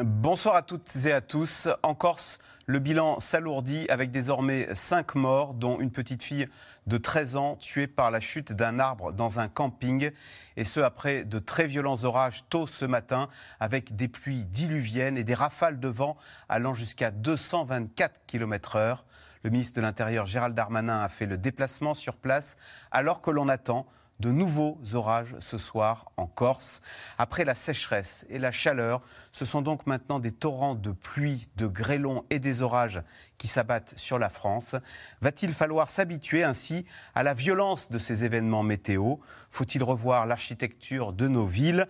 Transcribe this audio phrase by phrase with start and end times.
[0.00, 1.68] Bonsoir à toutes et à tous.
[1.82, 6.48] En Corse, le bilan s'alourdit avec désormais 5 morts, dont une petite fille
[6.86, 10.10] de 13 ans tuée par la chute d'un arbre dans un camping.
[10.56, 13.28] Et ce, après de très violents orages tôt ce matin,
[13.60, 16.16] avec des pluies diluviennes et des rafales de vent
[16.48, 18.96] allant jusqu'à 224 km/h.
[19.42, 22.56] Le ministre de l'Intérieur, Gérald Darmanin, a fait le déplacement sur place
[22.92, 23.86] alors que l'on attend
[24.22, 26.80] de nouveaux orages ce soir en Corse.
[27.18, 31.66] Après la sécheresse et la chaleur, ce sont donc maintenant des torrents de pluie, de
[31.66, 33.02] grêlons et des orages
[33.36, 34.76] qui s'abattent sur la France.
[35.22, 39.16] Va-t-il falloir s'habituer ainsi à la violence de ces événements météo?
[39.50, 41.88] Faut-il revoir l'architecture de nos villes?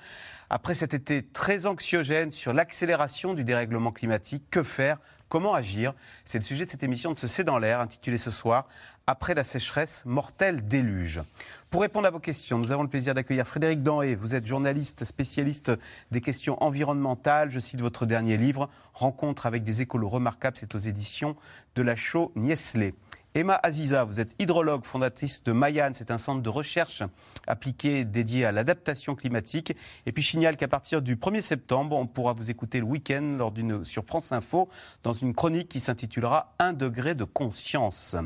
[0.48, 4.98] Après cet été très anxiogène sur l'accélération du dérèglement climatique, que faire
[5.32, 5.94] Comment agir?
[6.26, 8.68] C'est le sujet de cette émission de ce C'est dans l'air, intitulée ce soir
[9.06, 11.22] Après la sécheresse, mortel déluge.
[11.70, 14.14] Pour répondre à vos questions, nous avons le plaisir d'accueillir Frédéric Danhé.
[14.14, 15.72] Vous êtes journaliste spécialiste
[16.10, 17.50] des questions environnementales.
[17.50, 20.58] Je cite votre dernier livre, Rencontre avec des écolos remarquables.
[20.60, 21.34] C'est aux éditions
[21.76, 22.92] de la Chaux Niestlé.
[23.34, 27.02] Emma Aziza, vous êtes hydrologue, fondatrice de Mayan, c'est un centre de recherche
[27.46, 29.74] appliqué dédié à l'adaptation climatique.
[30.04, 33.38] Et puis je signale qu'à partir du 1er septembre, on pourra vous écouter le week-end
[33.84, 34.68] sur France Info
[35.02, 38.16] dans une chronique qui s'intitulera Un degré de conscience.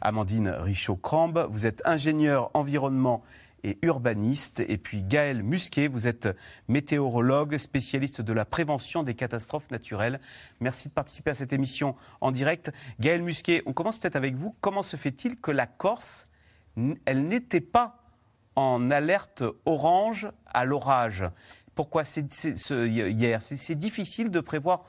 [0.00, 3.22] Amandine Richaud-Crambe, vous êtes ingénieure environnement
[3.66, 4.60] et urbaniste.
[4.60, 6.28] Et puis Gaël Musquet, vous êtes
[6.68, 10.20] météorologue, spécialiste de la prévention des catastrophes naturelles.
[10.60, 12.72] Merci de participer à cette émission en direct.
[13.00, 14.54] Gaël Musquet, on commence peut-être avec vous.
[14.60, 16.28] Comment se fait-il que la Corse,
[17.04, 17.98] elle n'était pas
[18.54, 21.24] en alerte orange à l'orage?
[21.74, 22.32] Pourquoi c'est,
[22.70, 24.84] hier c'est difficile de prévoir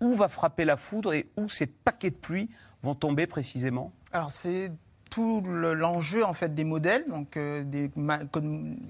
[0.00, 2.48] où va frapper la foudre et où ces paquets de pluie
[2.82, 3.92] vont tomber précisément?
[4.12, 4.72] Alors c'est
[5.18, 7.90] tout l'enjeu en fait des modèles, donc euh, des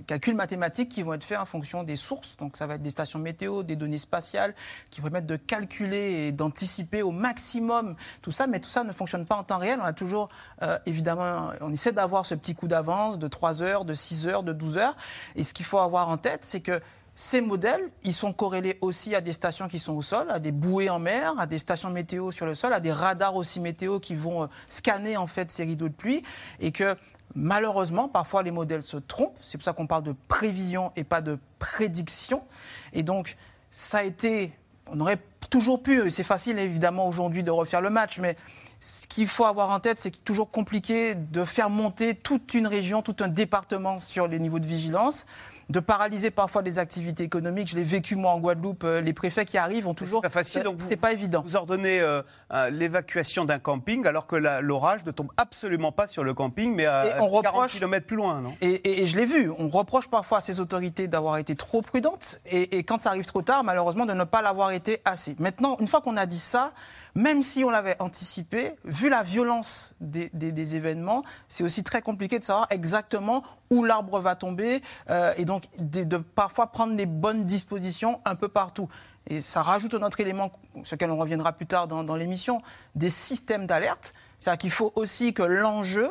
[0.07, 2.37] calculs mathématiques qui vont être faits en fonction des sources.
[2.37, 4.55] Donc ça va être des stations météo, des données spatiales
[4.91, 8.47] qui permettent de calculer et d'anticiper au maximum tout ça.
[8.47, 9.79] Mais tout ça ne fonctionne pas en temps réel.
[9.81, 10.29] On a toujours
[10.61, 14.43] euh, évidemment, on essaie d'avoir ce petit coup d'avance de 3 heures, de 6 heures,
[14.43, 14.97] de 12 heures.
[15.35, 16.79] Et ce qu'il faut avoir en tête, c'est que
[17.21, 20.53] ces modèles, ils sont corrélés aussi à des stations qui sont au sol, à des
[20.53, 23.99] bouées en mer, à des stations météo sur le sol, à des radars aussi météo
[23.99, 26.23] qui vont euh, scanner en fait ces rideaux de pluie
[26.61, 26.95] et que
[27.35, 29.37] malheureusement, parfois les modèles se trompent.
[29.41, 32.45] C'est pour ça qu'on parle de prévision et pas de prédiction.
[32.93, 33.37] Et donc,
[33.69, 34.53] ça a été,
[34.87, 35.19] on aurait
[35.51, 38.37] toujours pu, c'est facile évidemment aujourd'hui de refaire le match, mais
[38.79, 42.55] ce qu'il faut avoir en tête, c'est qu'il est toujours compliqué de faire monter toute
[42.55, 45.27] une région, tout un département sur les niveaux de vigilance
[45.69, 47.69] de paralyser parfois des activités économiques.
[47.69, 48.85] Je l'ai vécu moi en Guadeloupe.
[48.85, 50.21] Euh, les préfets qui arrivent ont toujours.
[50.23, 51.43] C'est pas facile, donc c'est pas évident.
[51.45, 52.23] Vous ordonnez euh,
[52.71, 57.19] l'évacuation d'un camping alors que l'orage ne tombe absolument pas sur le camping, mais à,
[57.43, 58.55] 40 km plus loin, non?
[58.61, 59.51] Et, je l'ai vu.
[59.59, 63.25] On reproche parfois à ces autorités d'avoir été trop prudentes et, et quand ça arrive
[63.25, 65.37] trop tard, malheureusement, de ne pas l'avoir été assez.
[65.39, 66.73] Maintenant, une fois qu'on a dit ça,
[67.19, 72.45] même si on l'avait anticipé, vu la violence des, événements, c'est aussi très compliqué de
[72.45, 74.81] savoir exactement où l'arbre va tomber
[75.11, 78.89] euh, et donc de, parfois prendre les bonnes dispositions un peu partout.
[79.27, 80.53] Et ça rajoute un autre élément,
[80.85, 82.61] sur lequel on reviendra plus tard dans, dans l'émission,
[82.95, 84.15] des systèmes d'alerte.
[84.41, 86.11] C'est-à-dire qu'il faut aussi que l'enjeu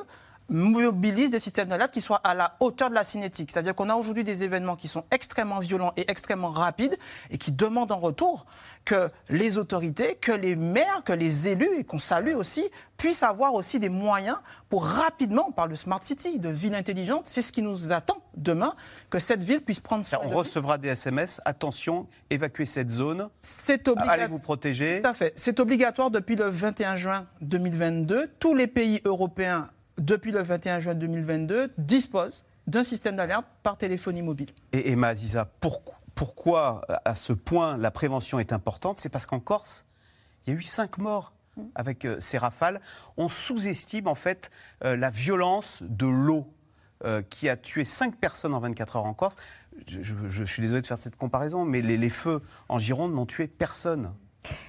[0.49, 3.51] mobilise des systèmes d'alerte qui soient à la hauteur de la cinétique.
[3.51, 6.97] C'est-à-dire qu'on a aujourd'hui des événements qui sont extrêmement violents et extrêmement rapides
[7.29, 8.45] et qui demandent en retour
[8.85, 12.63] que les autorités, que les maires, que les élus, et qu'on salue aussi,
[12.97, 14.37] puissent avoir aussi des moyens
[14.69, 18.17] pour rapidement, on parle de smart city, de ville intelligente, c'est ce qui nous attend
[18.35, 18.73] demain,
[19.09, 20.19] que cette ville puisse prendre soin.
[20.23, 25.01] On recevra des SMS, attention, évacuez cette zone, c'est allez vous protéger.
[25.01, 25.33] Tout à fait.
[25.35, 28.31] C'est obligatoire depuis le 21 juin 2022.
[28.39, 34.21] Tous les pays européens depuis le 21 juin 2022, dispose d'un système d'alerte par téléphonie
[34.21, 34.49] mobile.
[34.73, 35.49] Et Emma Aziza,
[36.15, 38.99] pourquoi à ce point la prévention est importante?
[38.99, 39.85] C'est parce qu'en Corse,
[40.45, 41.33] il y a eu cinq morts
[41.75, 42.81] avec euh, ces rafales.
[43.17, 44.51] On sous-estime en fait
[44.83, 46.47] euh, la violence de l'eau
[47.03, 49.35] euh, qui a tué cinq personnes en 24 heures en Corse.
[49.87, 53.47] Je, suis désolé de faire cette comparaison, mais les, les feux en Gironde n'ont tué
[53.47, 54.13] personne.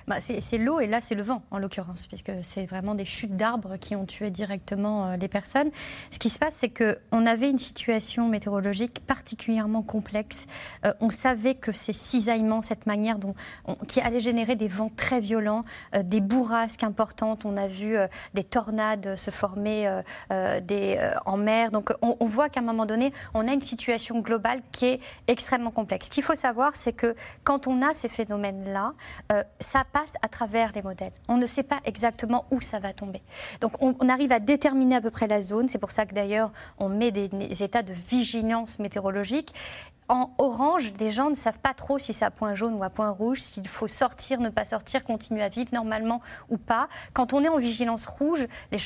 [0.06, 3.36] Bah, C'est l'eau et là c'est le vent en l'occurrence, puisque c'est vraiment des chutes
[3.36, 5.70] d'arbres qui ont tué directement les personnes.
[6.10, 10.46] Ce qui se passe, c'est qu'on avait une situation météorologique particulièrement complexe.
[11.00, 13.34] on savait que ces cisaillements, cette manière dont,
[13.86, 15.62] qui allait générer des vents très violents,
[16.02, 17.44] des bourrasques importantes.
[17.44, 17.96] On a vu
[18.34, 21.70] des tornades se former en mer.
[21.70, 25.00] Donc on, on voit qu'à un moment donné, on a une situation globale qui est
[25.26, 26.06] extrêmement complexe.
[26.06, 27.14] Ce qu'il faut savoir, c'est que
[27.44, 28.94] quand on a ces phénomènes-là,
[29.32, 31.12] euh, ça passe à travers les modèles.
[31.28, 33.20] On ne sait pas exactement où ça va tomber.
[33.60, 35.68] Donc on, arrive à déterminer à peu près la zone.
[35.68, 39.54] C'est pour ça que d'ailleurs on met des, des états de vigilance météorologique
[40.08, 42.90] en orange, les gens ne savent pas trop si c'est à point jaune ou à
[42.90, 46.88] point rouge, s'il faut sortir, ne pas sortir, continuer à vivre normalement ou pas.
[47.12, 48.78] Quand on est en vigilance rouge, les,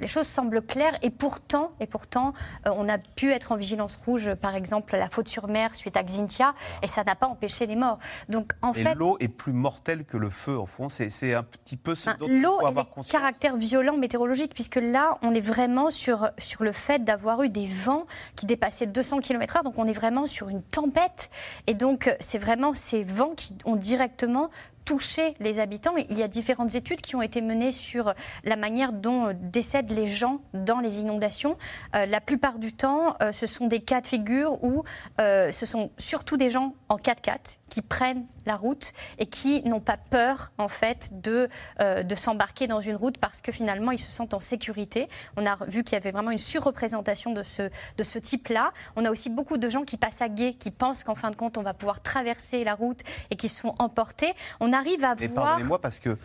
[0.00, 2.32] les choses semblent claires et pourtant, et pourtant
[2.66, 5.96] euh, on a pu être en vigilance rouge, par exemple, la faute sur mer suite
[5.96, 7.98] à Xintia, et ça n'a pas empêché les morts.
[8.28, 10.88] Donc en fait, l'eau est plus mortelle que le feu, en fond.
[10.88, 13.12] C'est un petit peu ce dont L'eau faut avoir conscience.
[13.12, 17.66] caractère violent météorologique, puisque là, on est vraiment sur, sur le fait d'avoir eu des
[17.66, 18.06] vents
[18.36, 19.64] qui dépassaient 200 km/h.
[19.64, 21.30] Donc on est vraiment sur une tempête.
[21.66, 24.50] Et donc, c'est vraiment ces vents qui ont directement
[24.84, 25.94] touché les habitants.
[25.96, 30.06] Il y a différentes études qui ont été menées sur la manière dont décèdent les
[30.06, 31.56] gens dans les inondations.
[31.94, 34.84] Euh, la plupart du temps, euh, ce sont des cas de figure où
[35.20, 39.80] euh, ce sont surtout des gens en 4x4 qui prennent la route et qui n'ont
[39.80, 41.48] pas peur en fait de,
[41.78, 45.08] de s'embarquer dans une route parce que finalement ils se sentent en sécurité.
[45.36, 48.72] On a vu qu'il y avait vraiment une surreprésentation de ce, de ce type-là.
[48.96, 51.36] On a aussi beaucoup de gens qui passent à guet, qui pensent qu'en fin de
[51.36, 54.32] compte on va pouvoir traverser la route et qui se font emporter.
[54.58, 55.44] On arrive à Et voir.
[55.44, 56.16] pardonnez-moi parce que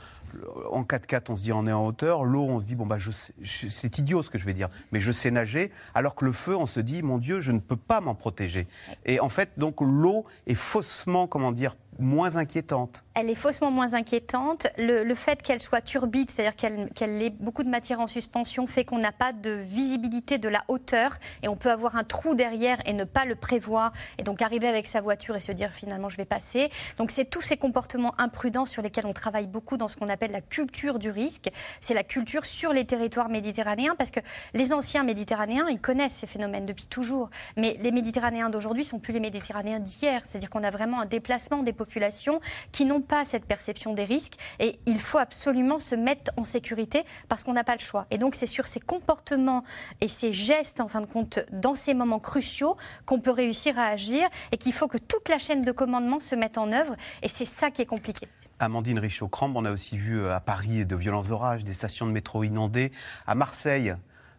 [0.71, 2.97] en 4x4, on se dit on est en hauteur, l'eau, on se dit bon bah
[2.97, 6.15] je, sais- je- c'est idiot ce que je vais dire, mais je sais nager, alors
[6.15, 8.67] que le feu, on se dit mon Dieu, je ne peux pas m'en protéger.
[9.05, 13.05] Et en fait, donc l'eau est faussement, comment dire, moins inquiétante.
[13.13, 14.67] Elle est faussement moins inquiétante.
[14.77, 18.67] Le, le fait qu'elle soit turbide, c'est-à-dire qu'elle qu'elle ait beaucoup de matière en suspension,
[18.67, 21.11] fait qu'on n'a pas de visibilité de la hauteur
[21.41, 24.67] et on peut avoir un trou derrière et ne pas le prévoir et donc arriver
[24.67, 26.69] avec sa voiture et se dire finalement je vais passer.
[26.97, 30.24] Donc c'est tous ces comportements imprudents sur lesquels on travaille beaucoup dans ce qu'on appelle
[30.33, 31.49] la culture du risque.
[31.79, 34.19] C'est la culture sur les territoires méditerranéens parce que
[34.53, 37.29] les anciens méditerranéens, ils connaissent ces phénomènes depuis toujours.
[37.57, 40.21] Mais les méditerranéens d'aujourd'hui sont plus les méditerranéens d'hier.
[40.23, 42.39] C'est-à-dire qu'on a vraiment un déplacement des populations
[42.71, 47.03] qui n'ont pas cette perception des risques et il faut absolument se mettre en sécurité
[47.29, 48.05] parce qu'on n'a pas le choix.
[48.11, 49.63] Et donc c'est sur ces comportements
[50.01, 53.87] et ces gestes, en fin de compte, dans ces moments cruciaux qu'on peut réussir à
[53.87, 57.27] agir et qu'il faut que toute la chaîne de commandement se mette en œuvre et
[57.27, 58.27] c'est ça qui est compliqué.
[58.59, 62.43] Amandine Richaud-Crambe, on a aussi vu à Paris de violents orages, des stations de métro
[62.43, 62.91] inondées.
[63.27, 63.95] À Marseille,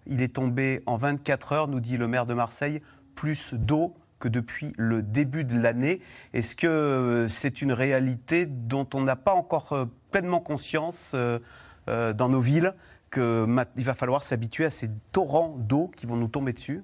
[0.06, 2.80] il est tombé en 24 heures, nous dit le maire de Marseille,
[3.14, 6.00] plus d'eau que depuis le début de l'année.
[6.32, 11.38] Est-ce que euh, c'est une réalité dont on n'a pas encore euh, pleinement conscience euh,
[11.86, 12.74] dans nos villes
[13.12, 16.82] qu'il va falloir s'habituer à ces torrents d'eau qui vont nous tomber dessus?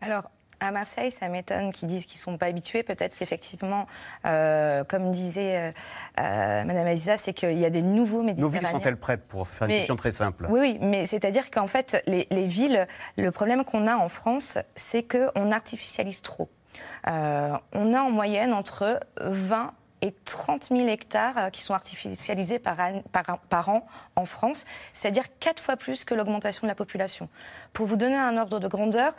[0.00, 0.30] Alors,
[0.60, 2.82] à Marseille, ça m'étonne qu'ils disent qu'ils ne sont pas habitués.
[2.82, 3.86] Peut-être qu'effectivement,
[4.26, 5.72] euh, comme disait euh,
[6.20, 8.70] euh, Madame Aziza, c'est qu'il y a des nouveaux Nos villes Méditerranéens.
[8.72, 10.46] sont-elles prêtes pour faire une Mais- question très simple?
[10.50, 14.58] Oui, oui, mais c'est-à-dire qu'en fait, les, les villes, le problème qu'on a en France,
[14.74, 16.48] c'est qu'on artificialise trop.
[17.06, 22.78] Euh, on a en moyenne entre 20 et 30 000 hectares qui sont artificialisés par
[22.78, 27.28] an, par, par an en France, c'est-à-dire quatre fois plus que l'augmentation de la population.
[27.72, 29.12] Pour vous donner un ordre de grandeur,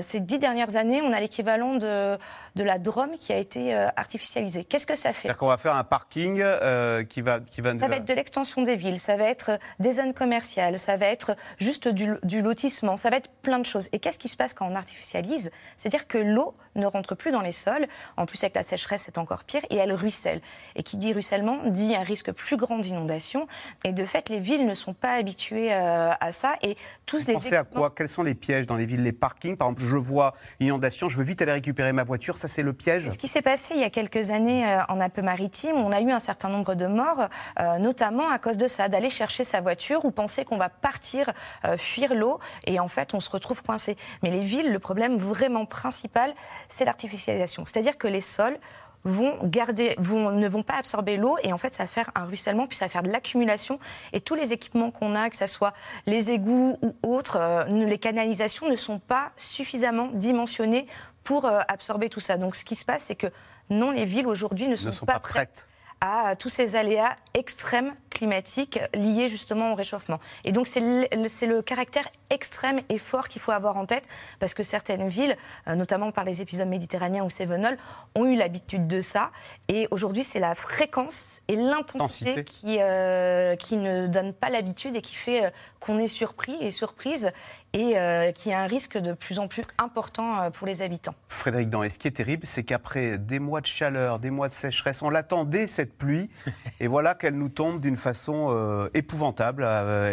[0.00, 2.18] ces dix dernières années, on a l'équivalent de,
[2.54, 4.64] de la Drôme qui a été euh, artificialisée.
[4.64, 5.22] Qu'est-ce que ça fait?
[5.22, 7.40] C'est-à-dire qu'on va faire un parking euh, qui va...
[7.40, 10.78] Qui va ça va être de l'extension des villes, ça va être des zones commerciales,
[10.78, 13.88] ça va être juste du, du lotissement, ça va être plein de choses.
[13.92, 15.50] Et qu'est-ce qui se passe quand on artificialise?
[15.76, 17.86] C'est-à-dire que l'eau ne rentre plus dans les sols.
[18.16, 20.40] En plus, avec la sécheresse, c'est encore pire et elle ruisselle.
[20.76, 23.46] Et qui dit ruissellement dit un risque plus grand d'inondation.
[23.84, 26.54] Et de fait, les villes ne sont pas habituées euh, à ça.
[26.62, 26.76] Et
[27.06, 27.90] tous Vous les pensez à quoi?
[27.90, 29.02] Quels sont les pièges dans les villes?
[29.02, 32.62] Les parkings, par je vois inondation, je veux vite aller récupérer ma voiture, ça c'est
[32.62, 35.76] le piège ce qui s'est passé il y a quelques années euh, en Alpes-Maritimes.
[35.76, 39.10] On a eu un certain nombre de morts, euh, notamment à cause de ça, d'aller
[39.10, 41.30] chercher sa voiture ou penser qu'on va partir
[41.64, 43.96] euh, fuir l'eau et en fait on se retrouve coincé.
[44.22, 46.34] Mais les villes, le problème vraiment principal,
[46.68, 47.64] c'est l'artificialisation.
[47.64, 48.58] C'est-à-dire que les sols
[49.04, 52.24] vont garder, vont, ne vont pas absorber l'eau et en fait ça va faire un
[52.24, 53.78] ruissellement puis ça va faire de l'accumulation
[54.12, 55.72] et tous les équipements qu'on a, que ce soit
[56.06, 60.86] les égouts ou autres, euh, les canalisations ne sont pas suffisamment dimensionnées
[61.24, 62.36] pour euh, absorber tout ça.
[62.36, 63.28] Donc ce qui se passe, c'est que
[63.70, 65.68] non, les villes aujourd'hui ne sont pas prêtes.
[66.00, 70.18] À tous ces aléas extrêmes climatiques liés justement au réchauffement.
[70.44, 74.04] Et donc c'est le, le, caractère extrême et fort qu'il faut avoir en tête
[74.38, 75.36] parce que certaines villes,
[75.68, 77.76] euh, notamment par les épisodes méditerranéens ou Sévenol,
[78.14, 79.30] ont eu l'habitude de ça.
[79.68, 85.02] Et aujourd'hui, c'est la fréquence et l'intensité qui, euh, qui ne donnent pas l'habitude et
[85.02, 87.30] qui fait euh, qu'on est surpris et surprise
[87.72, 91.14] et euh, qui a un risque de plus en plus important euh, pour les habitants.
[91.28, 94.48] Frédéric Dan, et ce qui est terrible, c'est qu'après des mois de chaleur, des mois
[94.48, 96.30] de sécheresse, on l'attendait cette pluie,
[96.80, 99.64] et voilà qu'elle nous tombe d'une façon euh, épouvantable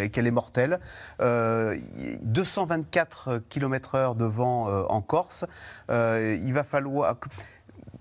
[0.02, 0.80] et qu'elle est mortelle.
[1.20, 5.46] 224 km/h de vent en Corse.
[5.90, 7.18] il va falloir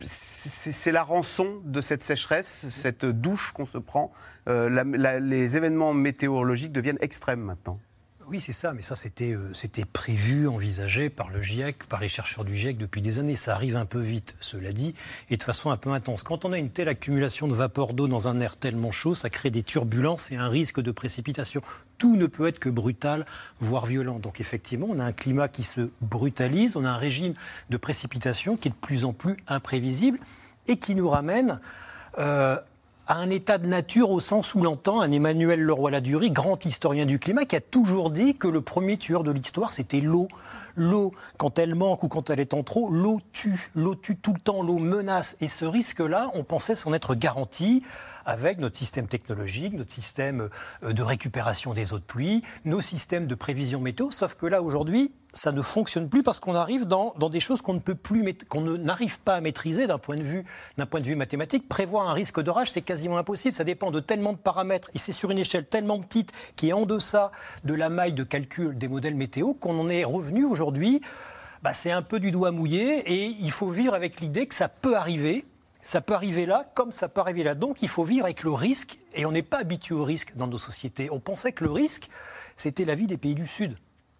[0.01, 4.13] c'est la rançon de cette sécheresse, cette douche qu'on se prend.
[4.47, 7.81] les événements météorologiques deviennent extrêmes maintenant.
[8.29, 12.45] Oui, c'est ça, mais ça euh, c'était prévu, envisagé par le GIEC, par les chercheurs
[12.45, 13.37] du GIEC depuis des années.
[13.37, 14.97] Ça arrive un peu vite, cela dit,
[15.31, 16.25] et de façon un peu intense.
[16.25, 19.31] Quand on a une telle accumulation de vapeur d'eau dans un air tellement chaud, ça
[19.31, 21.63] crée des turbulences et un risque de précipitation.
[21.99, 23.27] Tout ne peut être que brutal,
[23.61, 24.19] voire violent.
[24.19, 27.35] Donc effectivement, on a un climat qui se brutalise, on a un régime
[27.71, 30.19] de précipitation qui est de plus en plus imprévisible
[30.67, 31.61] et qui nous ramène
[32.19, 32.59] euh,
[33.07, 37.19] à un état de nature au sens où l'entend un Emmanuel Leroy-Ladurie, grand historien du
[37.19, 40.29] climat, qui a toujours dit que le premier tueur de l'histoire, c'était l'eau.
[40.75, 43.71] L'eau, quand elle manque ou quand elle est en trop, l'eau tue.
[43.75, 45.37] L'eau tue tout le temps, l'eau menace.
[45.41, 47.83] Et ce risque-là, on pensait s'en être garanti
[48.27, 50.51] avec notre système technologique, notre système
[50.83, 54.11] euh, de récupération des eaux de pluie, nos systèmes de prévision météo.
[54.11, 57.75] Sauf que là, aujourd'hui, ça ne fonctionne plus parce qu'on arrive dans, des choses qu'on
[57.75, 60.45] ne peut plus, qu'on n'arrive pas à maîtriser d'un point de vue,
[60.91, 61.69] point de vue mathématique.
[61.69, 63.55] Prévoir un risque d'orage, c'est quasiment impossible.
[63.55, 66.73] Ça dépend de tellement de paramètres et c'est sur une échelle tellement petite qui est
[66.73, 67.31] en deçà
[67.65, 71.01] de la maille de calcul des modèles météo qu'on en est revenu aujourd'hui.
[71.63, 74.69] Bah, c'est un peu du doigt mouillé et il faut vivre avec l'idée que ça
[74.69, 75.45] peut arriver
[75.87, 77.55] ça peut arriver là comme ça peut arriver là.
[77.55, 80.49] Donc il faut vivre avec le risque et on n'est pas habitué au risque dans
[80.49, 81.11] nos sociétés.
[81.13, 82.09] On pensait que le risque,
[82.57, 83.77] c'était la vie des pays du Sud.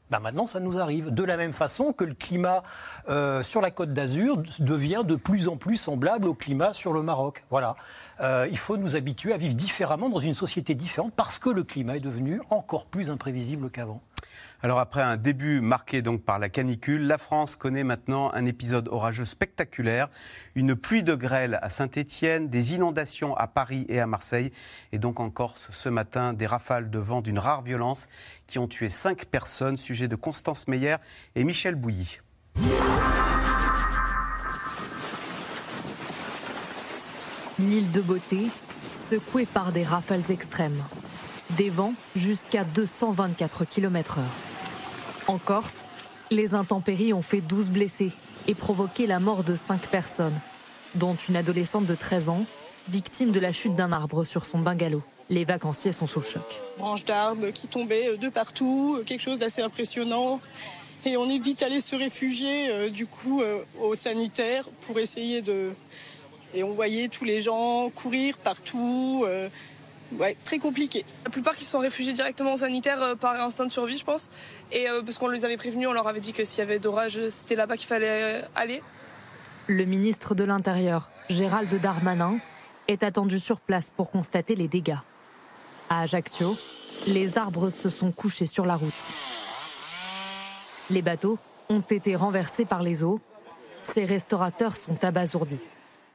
[0.09, 1.11] Ben maintenant, ça nous arrive.
[1.11, 2.63] De la même façon que le climat
[3.09, 7.03] euh, sur la côte d'Azur devient de plus en plus semblable au climat sur le
[7.03, 7.45] Maroc.
[7.51, 7.75] Voilà.
[8.21, 11.65] Euh, il faut nous habituer à vivre différemment dans une société différente parce que le
[11.65, 14.01] climat est devenu encore plus imprévisible qu'avant.
[14.67, 18.89] Alors après un début marqué donc par la canicule, la France connaît maintenant un épisode
[18.89, 20.09] orageux spectaculaire,
[20.57, 24.51] une pluie de grêle à Saint-Étienne, des inondations à Paris et à Marseille
[24.91, 28.09] et donc en Corse ce matin des rafales de vent d'une rare violence
[28.49, 30.97] qui ont tué cinq personnes, sujet de Constance Meyer
[31.37, 32.19] et Michel Bouilly.
[37.61, 38.49] L'île de Beauté,
[38.93, 40.83] secouée par des rafales extrêmes.
[41.51, 44.56] Des vents jusqu'à 224 km/h.
[45.27, 45.87] En Corse,
[46.31, 48.13] les intempéries ont fait 12 blessés
[48.47, 50.39] et provoqué la mort de 5 personnes,
[50.95, 52.45] dont une adolescente de 13 ans,
[52.89, 55.03] victime de la chute d'un arbre sur son bungalow.
[55.29, 56.61] Les vacanciers sont sous le choc.
[56.79, 60.41] Branches d'arbres qui tombaient de partout, quelque chose d'assez impressionnant.
[61.05, 65.43] Et on est vite allé se réfugier euh, du coup euh, au sanitaire pour essayer
[65.43, 65.73] de.
[66.55, 69.25] Et on voyait tous les gens courir partout.
[69.27, 69.49] Euh,
[70.13, 71.05] Ouais, très compliqué.
[71.25, 74.31] La plupart qui sont réfugiés directement au sanitaire euh, par instinct de survie, je pense.
[74.71, 76.79] Et euh, parce qu'on les avait prévenus, on leur avait dit que s'il y avait
[76.79, 78.83] d'orage, c'était là-bas qu'il fallait euh, aller.
[79.67, 82.39] Le ministre de l'Intérieur, Gérald Darmanin,
[82.87, 84.99] est attendu sur place pour constater les dégâts.
[85.91, 86.57] À Ajaccio,
[87.09, 88.93] les arbres se sont couchés sur la route.
[90.91, 93.21] Les bateaux ont été renversés par les eaux.
[93.83, 95.61] Ces restaurateurs sont abasourdis.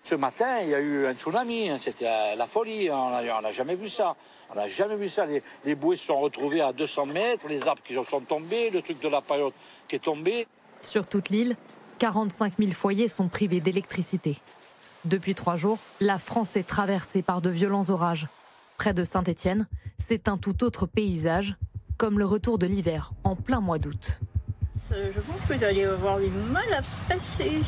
[0.04, 3.76] Ce matin, il y a eu un tsunami, hein, c'était la, folie, on n'a jamais
[3.76, 4.16] vu ça.
[4.50, 5.26] On n'a jamais vu ça.
[5.64, 9.00] Les, bouées se sont retrouvées à 200 mètres, les arbres qui sont tombés, le truc
[9.00, 9.54] de la paillote
[9.88, 10.48] qui est tombé.
[10.82, 11.56] Sur toute l'île,
[12.00, 14.38] 45 000 foyers sont privés d'électricité.
[15.06, 18.28] Depuis trois jours, la France est traversée par de violents orages.
[18.78, 19.68] Près de Saint-Étienne,
[20.00, 21.56] c'est un tout autre paysage,
[21.98, 24.20] comme le retour de l'hiver en plein mois d'août.
[24.90, 27.62] Je pense que vous allez avoir du mal à passer.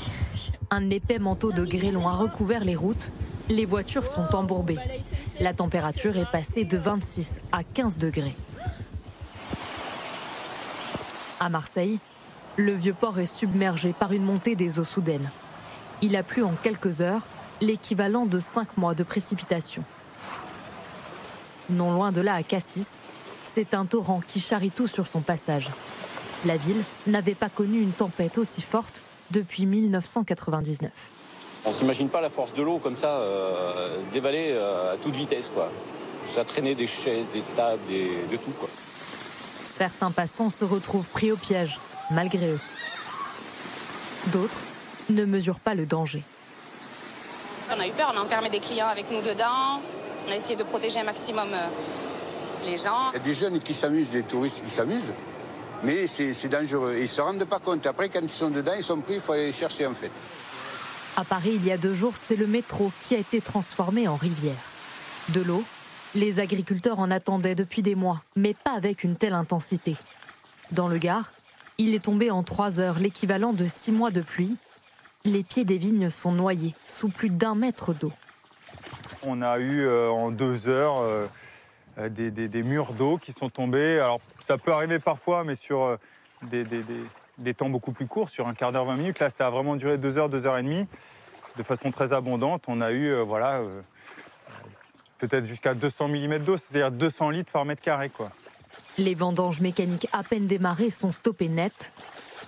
[0.72, 3.12] Un épais manteau de grêlon a recouvert les routes.
[3.50, 4.80] Les voitures sont embourbées.
[5.40, 8.36] La température est passée de 26 à 15 degrés.
[11.40, 12.00] À Marseille,
[12.56, 15.30] le vieux port est submergé par une montée des eaux soudaines.
[16.02, 17.22] Il a plu en quelques heures,
[17.62, 19.84] l'équivalent de 5 mois de précipitation.
[21.70, 23.00] Non loin de là, à Cassis,
[23.44, 25.70] c'est un torrent qui charrie tout sur son passage.
[26.46, 29.02] La ville n'avait pas connu une tempête aussi forte
[29.34, 30.92] depuis 1999.
[31.66, 35.50] On s'imagine pas la force de l'eau comme ça euh, dévaler euh, à toute vitesse
[35.54, 35.70] quoi.
[36.34, 38.70] Ça traînait des chaises, des tables, de tout quoi.
[39.66, 41.80] Certains passants se retrouvent pris au piège,
[42.12, 42.60] malgré eux.
[44.28, 44.60] D'autres
[45.10, 46.24] ne mesurent pas le danger.
[47.70, 48.14] qu'on a eu peur.
[48.16, 49.82] On a enfermé des clients avec nous dedans.
[50.28, 51.68] On a essayé de protéger un maximum euh,
[52.66, 53.12] les gens.
[53.14, 55.02] Il y a des jeunes qui s'amusent, des touristes qui s'amusent,
[55.84, 56.96] mais c'est dangereux.
[56.98, 57.86] Ils ne se rendent pas compte.
[57.86, 60.12] Après, quand ils sont dedans, ils sont pris, il faut aller les chercher en fait.
[61.16, 64.16] À Paris, il y a deux jours, c'est le métro qui a été transformé en
[64.16, 64.56] rivière.
[65.30, 65.64] De l'eau,
[66.16, 69.96] les agriculteurs en attendaient depuis des mois, mais pas avec une telle intensité.
[70.72, 71.32] Dans le Gard,
[71.78, 74.56] il est tombé en trois heures l'équivalent de six mois de pluie.
[75.26, 78.12] Les pieds des vignes sont noyés sous plus d'un mètre d'eau.
[79.24, 81.26] On a eu euh, en deux heures euh,
[81.98, 84.00] euh, des, murs d'eau qui sont tombés.
[84.00, 85.98] Alors ça peut arriver parfois, mais sur
[86.44, 89.20] des, temps beaucoup plus courts, sur un quart d'heure, 20 minutes.
[89.20, 90.88] Là, ça a vraiment duré deux heures, deux heures et demie,
[91.58, 92.64] de façon très abondante.
[92.68, 93.62] On a eu, voilà,
[95.18, 98.32] peut-être jusqu'à 200 mm d'eau, c'est-à-dire 200 litres par mètre carré, quoi.
[98.98, 101.92] Les vendanges mécaniques à peine démarrées sont stoppées net.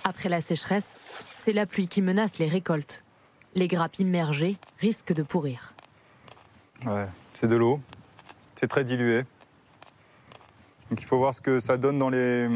[0.03, 0.95] Après la sécheresse,
[1.35, 3.03] c'est la pluie qui menace les récoltes.
[3.55, 5.73] Les grappes immergées risquent de pourrir.
[6.85, 7.79] Ouais, c'est de l'eau.
[8.55, 9.23] C'est très dilué.
[10.89, 12.47] Donc il faut voir ce que ça donne dans les,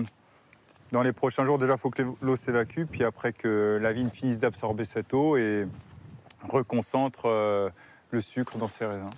[0.91, 1.57] dans les prochains jours.
[1.57, 5.38] Déjà, il faut que l'eau s'évacue, puis après que la vigne finisse d'absorber cette eau
[5.38, 5.67] et
[6.48, 7.69] reconcentre euh,
[8.12, 9.09] le sucre dans ses raisins.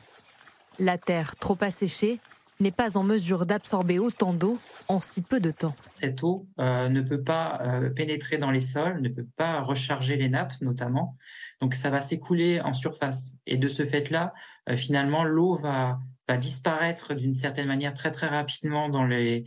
[0.79, 2.19] La terre trop asséchée
[2.61, 5.75] n'est pas en mesure d'absorber autant d'eau en si peu de temps.
[5.93, 10.15] Cette eau euh, ne peut pas euh, pénétrer dans les sols, ne peut pas recharger
[10.15, 11.17] les nappes notamment.
[11.59, 13.35] Donc ça va s'écouler en surface.
[13.45, 14.33] Et de ce fait-là,
[14.69, 19.43] euh, finalement, l'eau va, va disparaître d'une certaine manière très très rapidement dans le,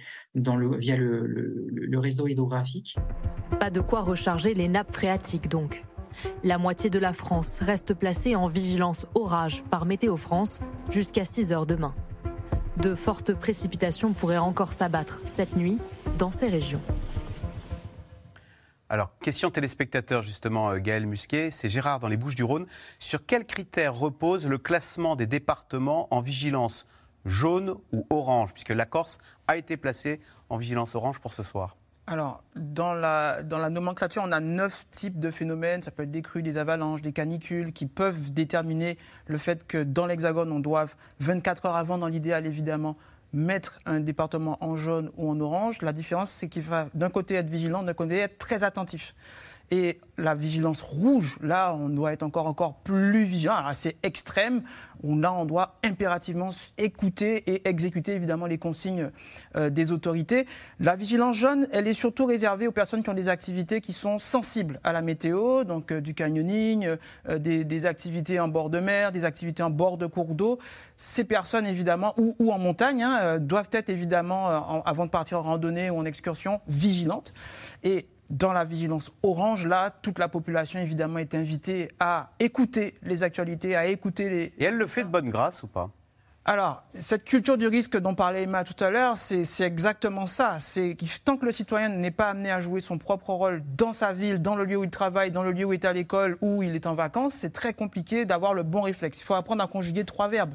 [0.79, 2.97] via le, le réseau hydrographique.
[3.59, 5.85] Pas de quoi recharger les nappes phréatiques donc.
[6.43, 11.53] La moitié de la France reste placée en vigilance orage par Météo France jusqu'à 6
[11.53, 11.95] heures demain.
[12.77, 15.79] De fortes précipitations pourraient encore s'abattre cette nuit
[16.19, 16.83] dans ces régions.
[18.95, 22.65] Alors, question téléspectateur, justement, euh, Gaël Musquet, c'est Gérard dans les Bouches du Rhône.
[23.01, 26.87] Sur quels critères repose le classement des départements en vigilance
[27.25, 31.77] jaune ou orange, puisque la Corse a été placée en vigilance orange pour ce soir
[32.07, 35.83] alors, dans la, dans la nomenclature, on a neuf types de phénomènes.
[35.83, 39.83] Ça peut être des crues, des avalanches, des canicules, qui peuvent déterminer le fait que
[39.83, 42.95] dans l'Hexagone, on doive, 24 heures avant, dans l'idéal évidemment,
[43.35, 45.83] mettre un département en jaune ou en orange.
[45.83, 49.15] La différence, c'est qu'il va d'un côté être vigilant, d'un côté être très attentif.
[49.71, 53.55] Et la vigilance rouge, là, on doit être encore, encore plus vigilant.
[53.55, 54.63] Alors, c'est extrême.
[55.03, 59.11] Là, on doit impérativement écouter et exécuter, évidemment, les consignes
[59.57, 60.47] euh, des autorités.
[60.81, 64.19] La vigilance jaune, elle est surtout réservée aux personnes qui ont des activités qui sont
[64.19, 66.97] sensibles à la météo, donc euh, du canyoning,
[67.29, 70.59] euh, des, activités en bord de mer, des activités en bord de cours d'eau.
[70.97, 75.91] Ces personnes, évidemment, ou, en montagne, hein, doivent être, évidemment, avant de partir en randonnée
[75.91, 77.35] ou en excursion, vigilantes.
[77.83, 83.23] Et dans la vigilance orange, là, toute la population, évidemment, est invitée à écouter les
[83.23, 84.53] actualités, à écouter les...
[84.59, 85.91] Et elle le fait de bonne grâce ou pas?
[86.45, 90.59] Alors, cette culture du risque dont parlait Emma tout à l'heure, c'est exactement ça.
[90.59, 94.13] C'est tant que le citoyen n'est pas amené à jouer son propre rôle dans sa
[94.13, 96.37] ville, dans le lieu où il travaille, dans le lieu où il est à l'école,
[96.43, 99.21] où il est en vacances, c'est très compliqué d'avoir le bon réflexe.
[99.21, 100.55] Il faut apprendre à conjuguer trois verbes.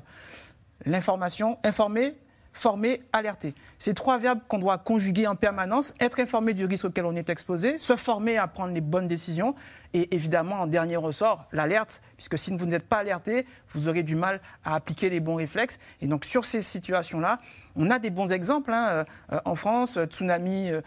[0.86, 2.16] L'information, informer,
[2.60, 3.56] former, alerter.
[3.78, 7.30] Ces trois verbes qu'on doit conjuguer en permanence, être informé du risque auquel on est
[7.30, 9.56] exposé, se former à prendre les bonnes décisions
[9.94, 14.16] et évidemment, en dernier ressort, l'alerte, puisque si vous n'êtes pas alerté, vous aurez du
[14.16, 15.80] mal à appliquer les bons réflexes.
[16.02, 17.40] Et donc sur ces situations-là,
[17.76, 18.74] on a des bons exemples.
[18.74, 20.82] Hein, euh, en France, tsunami, euh,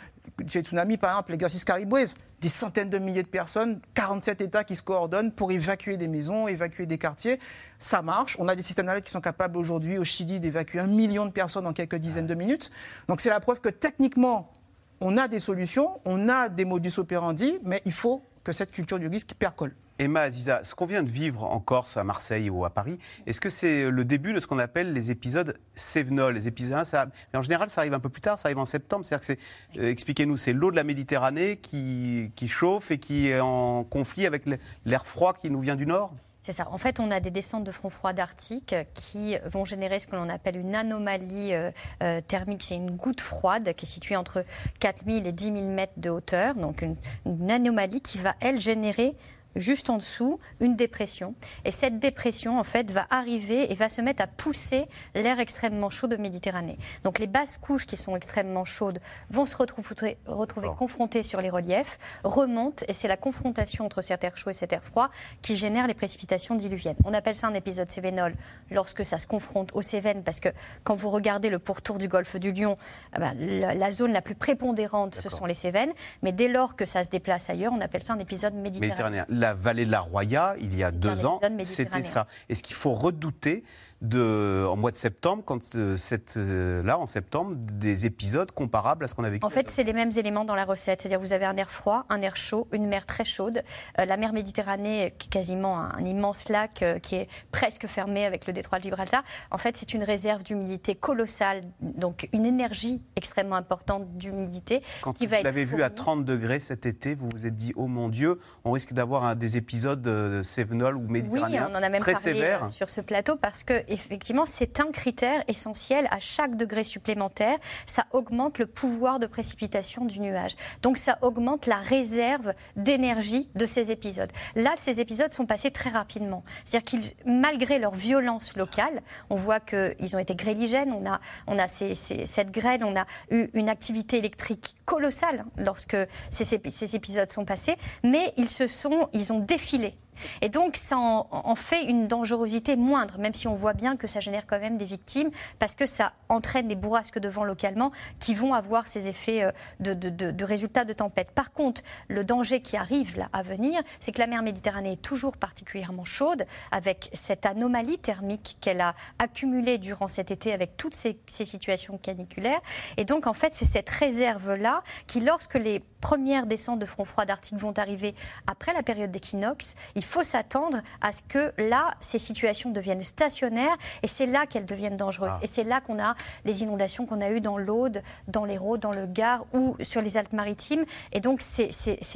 [0.45, 4.83] tsunami, par exemple, l'exercice Caribouève des centaines de milliers de personnes, 47 États qui se
[4.83, 7.39] coordonnent pour évacuer des maisons, évacuer des quartiers.
[7.79, 8.37] Ça marche.
[8.41, 11.31] On a des systèmes d'alerte qui sont capables aujourd'hui au Chili d'évacuer un million de
[11.31, 12.71] personnes en quelques dizaines de minutes.
[13.09, 14.53] Donc c'est la preuve que techniquement,
[15.01, 18.99] on a des solutions, on a des modus operandi, mais il faut que cette culture
[18.99, 19.75] du risque percole.
[20.03, 23.41] Emma Aziza, ce qu'on vient de vivre en Corse, à Marseille ou à Paris, est-ce
[23.41, 27.39] que c'est le début de ce qu'on appelle les épisodes Sévenol Les épisodes, ça, mais
[27.39, 29.05] en général, ça arrive un peu plus tard, ça arrive en septembre.
[29.05, 33.29] C'est-à-dire que c'est, euh, expliquez-nous, c'est l'eau de la Méditerranée qui, qui chauffe et qui
[33.29, 34.45] est en conflit avec
[34.85, 36.13] l'air froid qui nous vient du nord?
[36.43, 36.69] C'est ça.
[36.73, 40.17] En fait, on a des descentes de front froid d'Arctique qui vont générer ce que
[40.17, 41.71] l'on appelle une anomalie euh,
[42.03, 42.65] euh, thermique.
[42.65, 44.45] C'est une goutte froide qui est située entre
[44.81, 46.57] 4000 et 10 000 mètres de hauteur.
[46.57, 49.15] Donc une, une anomalie qui va, elle, générer
[49.57, 51.35] juste en dessous une dépression.
[51.65, 55.91] Et cette dépression, en fait, va arriver et va se mettre à pousser l'air extrêmement
[55.91, 56.79] chaud de Méditerranée.
[57.05, 61.51] Donc les basses couches qui sont extrêmement chaudes vont se retrouver, retrouver confrontées sur les
[61.51, 65.11] reliefs, remontent, et c'est la confrontation entre cet air chaud et cet air froid
[65.43, 66.97] qui génère les précipitations diluviennes.
[67.05, 68.35] On appelle ça un épisode cévénol
[68.71, 70.49] lorsque ça se confronte aux Cévennes, parce que
[70.85, 72.77] quand vous regardez le pourtour du golfe du Lion,
[73.17, 76.85] eh ben, la, zone la plus prépondérante, ce sont les Cévennes, mais dès lors que
[76.85, 80.55] ça se déplace ailleurs, on appelle ça un épisode méditerranéen la vallée de la Roya,
[80.61, 82.27] il y a deux ans, c'était ça.
[82.49, 83.65] Est-ce qu'il faut redouter
[84.03, 89.05] de, en mois de septembre, quand euh, cette, euh, là, en septembre, des épisodes comparables
[89.05, 91.03] à ce qu'on a vécu En fait, c'est les mêmes éléments dans la recette.
[91.03, 93.63] C'est-à-dire, vous avez un air froid, un air chaud, une mer très chaude.
[94.01, 98.49] Euh, la mer Méditerranée, qui est quasiment un, immense lac qui est presque fermé avec
[98.49, 99.23] le détroit de Gibraltar.
[99.53, 105.27] En fait, c'est une réserve d'humidité colossale, donc une énergie extrêmement importante d'humidité Quand qui
[105.27, 105.95] vous va être l'avez vu à fournie.
[105.95, 109.57] 30 degrés cet été, vous vous êtes dit, oh mon Dieu, on risque d'avoir des
[109.57, 112.69] épisodes Cévenol ou Oui, méditerranéens on en a même très parlé sévères.
[112.69, 116.09] sur ce plateau parce que effectivement, c'est un critère essentiel.
[116.11, 120.57] À chaque degré supplémentaire, ça augmente le pouvoir de précipitation du nuage.
[120.83, 124.31] Donc, ça augmente la réserve d'énergie de ces épisodes.
[124.55, 126.43] Là, ces épisodes sont passés très rapidement.
[126.65, 130.93] C'est-à-dire qu'ils, malgré leur violence locale, on voit qu'ils ont été gréligènes.
[130.93, 135.97] On a, on a cette grêle, on a eu une activité électrique colossale lorsque
[136.31, 139.95] ces- ces épisodes sont passés, mais ils se sont, ils ont défilé.
[140.41, 144.21] Et donc, ça en, fait une dangerosité moindre, même si on voit bien que ça
[144.21, 148.35] génère quand même des victimes, parce que ça entraîne des bourrasques de vent localement qui
[148.35, 151.31] vont avoir ces effets euh, de, de- de- résultats de tempête.
[151.31, 155.03] Par contre, le danger qui arrive là à venir, c'est que la mer Méditerranée est
[155.03, 160.95] toujours particulièrement chaude, avec cette anomalie thermique qu'elle a accumulée durant cet été avec toutes
[160.95, 162.61] ces, situations caniculaires.
[162.97, 167.25] Et donc, en fait, c'est cette réserve-là qui, lorsque les premières descentes de front froid
[167.25, 168.15] d'Arctique vont arriver
[168.47, 174.07] après la période d'équinoxe, il s'attendre à ce que là, ces situations deviennent stationnaires et
[174.09, 175.33] c'est là qu'elles deviennent dangereuses.
[175.37, 175.39] Ah.
[175.43, 178.93] Et c'est là qu'on a les inondations qu'on a eues dans l'Aude, dans l'Hérault, dans
[178.93, 180.85] le Gard ou sur les Alpes-Maritimes.
[181.13, 181.71] Et donc, c'est-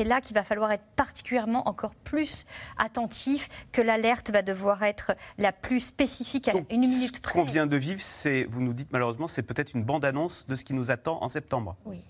[0.05, 2.45] là qu'il va falloir être particulièrement encore plus
[2.79, 7.67] attentif, que l'alerte va devoir être la plus spécifique à une minute Ce qu'on vient
[7.67, 10.91] de vivre, c'est, vous nous dites malheureusement, c'est peut-être une bande-annonce de ce qui nous
[10.91, 11.77] attend en septembre.
[11.85, 12.03] Oui.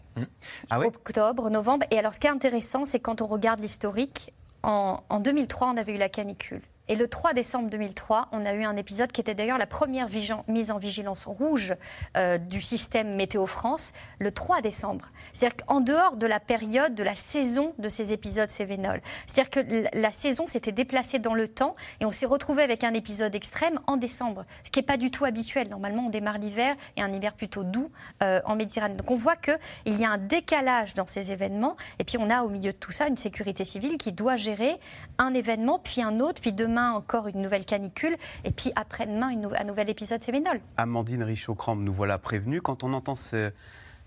[0.71, 1.85] Ah oui octobre, novembre.
[1.91, 4.33] Et alors, ce qui est intéressant, c'est quand on regarde l'historique,
[4.67, 6.63] en, en 2003, on avait eu la canicule.
[6.89, 10.09] Et le 3 décembre 2003, on a eu un épisode qui était d'ailleurs la première
[10.47, 11.75] mise en vigilance rouge
[12.17, 15.09] euh, du système Météo France, le 3 décembre.
[15.33, 19.99] C'est-à-dire qu'en dehors de la période, de la saison de ces épisodes Cévenol, c'est-à-dire que
[19.99, 23.81] la saison s'était déplacée dans le temps et on s'est retrouvé avec un épisode extrême
[23.89, 25.69] en décembre, ce qui n'est pas du tout habituel.
[25.69, 27.91] Normalement, on démarre l'hiver et un hiver plutôt doux
[28.23, 28.95] euh, en Méditerranée.
[28.95, 32.43] Donc on voit qu'il y a un décalage dans ces événements et puis on a
[32.43, 34.77] au milieu de tout ça une sécurité civile qui doit gérer
[35.19, 39.51] un événement, puis un autre, puis demain encore une nouvelle canicule et puis après-demain nou-
[39.59, 40.61] un nouvel épisode Cévenol.
[40.77, 42.61] Amandine Richaud-Crampe, nous voilà prévenus.
[42.63, 43.51] Quand on entend ce,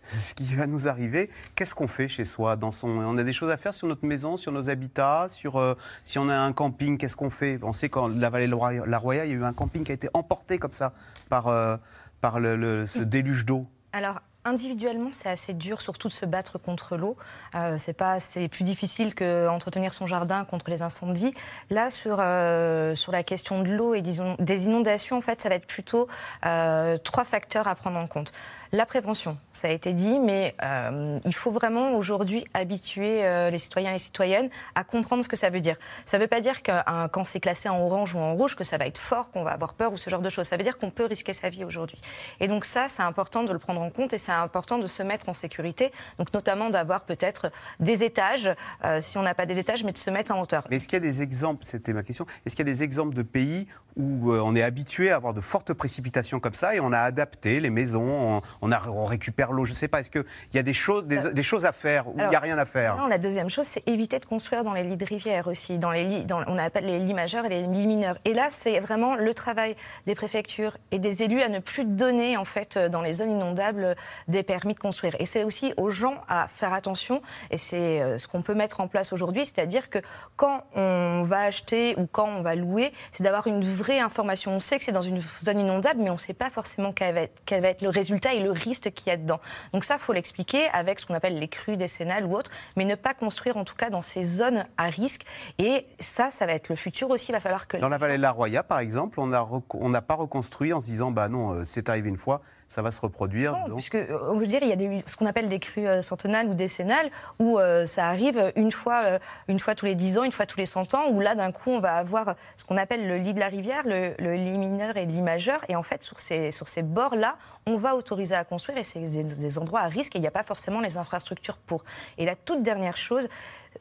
[0.02, 2.88] ce qui va nous arriver, qu'est-ce qu'on fait chez soi dans son...
[2.90, 6.18] On a des choses à faire sur notre maison, sur nos habitats, sur euh, si
[6.20, 7.60] on a un camping, qu'est-ce qu'on fait?
[7.64, 9.54] On sait qu'en la vallée de la Roya- la Roya, il y a eu un
[9.54, 10.94] camping qui a été emporté comme ça
[11.30, 11.76] par, euh,
[12.22, 13.68] par le, le- ce déluge d'eau.
[13.92, 17.16] Alors, individuellement, c'est assez dur, surtout de se battre contre l'eau.
[17.56, 21.34] Euh, c'est pas, c'est plus difficile que entretenir son jardin contre les incendies.
[21.70, 25.68] Là, sur euh, la question de l'eau et des inondations, en fait, ça va être
[25.68, 26.08] plutôt
[26.46, 28.34] euh, trois facteurs à prendre en compte.
[28.72, 33.58] La prévention, ça a été dit, mais euh, il faut vraiment aujourd'hui habituer euh, les
[33.58, 35.76] citoyens et les citoyennes à comprendre ce que ça veut dire.
[36.06, 38.56] Ça ne veut pas dire que euh, quand c'est classé en orange ou en rouge,
[38.56, 40.46] que ça va être fort, qu'on va avoir peur ou ce genre de choses.
[40.46, 42.00] Ça veut dire qu'on peut risquer sa vie aujourd'hui.
[42.40, 45.02] Et donc ça, c'est important de le prendre en compte et c'est important de se
[45.02, 45.92] mettre en sécurité.
[46.20, 48.52] Donc notamment d'avoir peut-être des étages,
[48.86, 50.68] euh, si on n'a pas des étages, mais de se mettre en hauteur.
[50.70, 53.16] Est-ce qu'il y a des exemples, c'était ma question, est-ce qu'il y a des exemples
[53.16, 56.80] de pays où euh, on est habitué à avoir de fortes précipitations comme ça et
[56.80, 60.00] on a adapté les maisons, on, on a- on récupère l'eau, je ne sais pas,
[60.00, 60.24] est-ce qu'il
[60.54, 62.66] y a des choses, des, des choses à faire ou il n'y a rien à
[62.66, 62.96] faire?
[62.98, 65.92] Non, la deuxième chose, c'est éviter de construire dans les lits de rivière aussi, dans
[65.92, 68.18] les dans, on appelle les lits majeurs et les lits mineurs.
[68.26, 69.76] Et là, c'est vraiment le travail
[70.06, 73.32] des préfectures et des élus à ne plus donner, en fait, euh, dans les zones
[73.32, 73.94] inondables, euh,
[74.28, 75.16] des permis de construire.
[75.20, 77.22] Et c'est aussi aux gens à faire attention,
[77.52, 80.00] et c'est ce qu'on peut mettre en place aujourd'hui, c'est-à-dire que
[80.36, 84.52] quand on va acheter ou quand on va louer, c'est d'avoir une vraie information.
[84.52, 87.14] On sait que c'est dans une zone inondable, mais on ne sait pas forcément quel
[87.14, 89.40] va, être, le résultat et le risque qu'il y a dedans.
[89.74, 92.96] Donc ça, faut l'expliquer avec ce qu'on appelle les crues décennales ou autres, mais ne
[92.96, 95.24] pas construire en tout cas dans ces zones à risque.
[95.58, 97.28] Et ça, ça va être le futur aussi.
[97.30, 99.90] Il va falloir que Dans la vallée de la Roya, par exemple, on n'a on
[99.90, 102.92] n'a pas reconstruit en se disant, bah non, euh, c'est arrivé une fois, ça va
[102.92, 103.54] se reproduire.
[103.66, 105.88] donc- Puisque, euh, on veut dire, il y a des, ce qu'on appelle des crues
[105.88, 109.96] euh, centennales ou décennales, où euh, ça arrive une fois, euh, une fois tous les
[109.96, 112.36] 10 ans, une fois tous les 100 ans, où là, d'un coup, on va avoir
[112.56, 115.22] ce qu'on appelle le lit de la rivière, le, le lit mineur et le lit
[115.24, 115.62] majeur.
[115.68, 119.00] Et en fait, sur ces, sur ces bords-là, on va autoriser à construire, et c'est
[119.00, 121.84] des, des endroits à risque, et il n'y a pas forcément les infrastructures pour.
[122.20, 123.28] Et la toute dernière chose,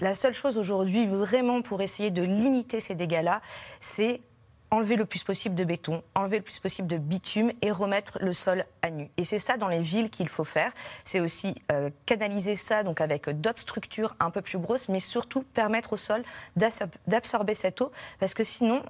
[0.00, 3.42] la seule chose aujourd'hui, vraiment, pour essayer de limiter ces dégâts-là,
[3.80, 4.22] c'est
[4.70, 8.32] enlever le plus possible de béton, enlever le plus possible de bitume et remettre le
[8.32, 9.10] sol à nu.
[9.16, 10.72] Et c'est ça dans les villes qu'il faut faire.
[11.04, 15.42] C'est aussi euh, canaliser ça donc avec d'autres structures un peu plus grosses, mais surtout
[15.42, 16.22] permettre au sol
[16.56, 18.82] d'absorber cette eau, parce que sinon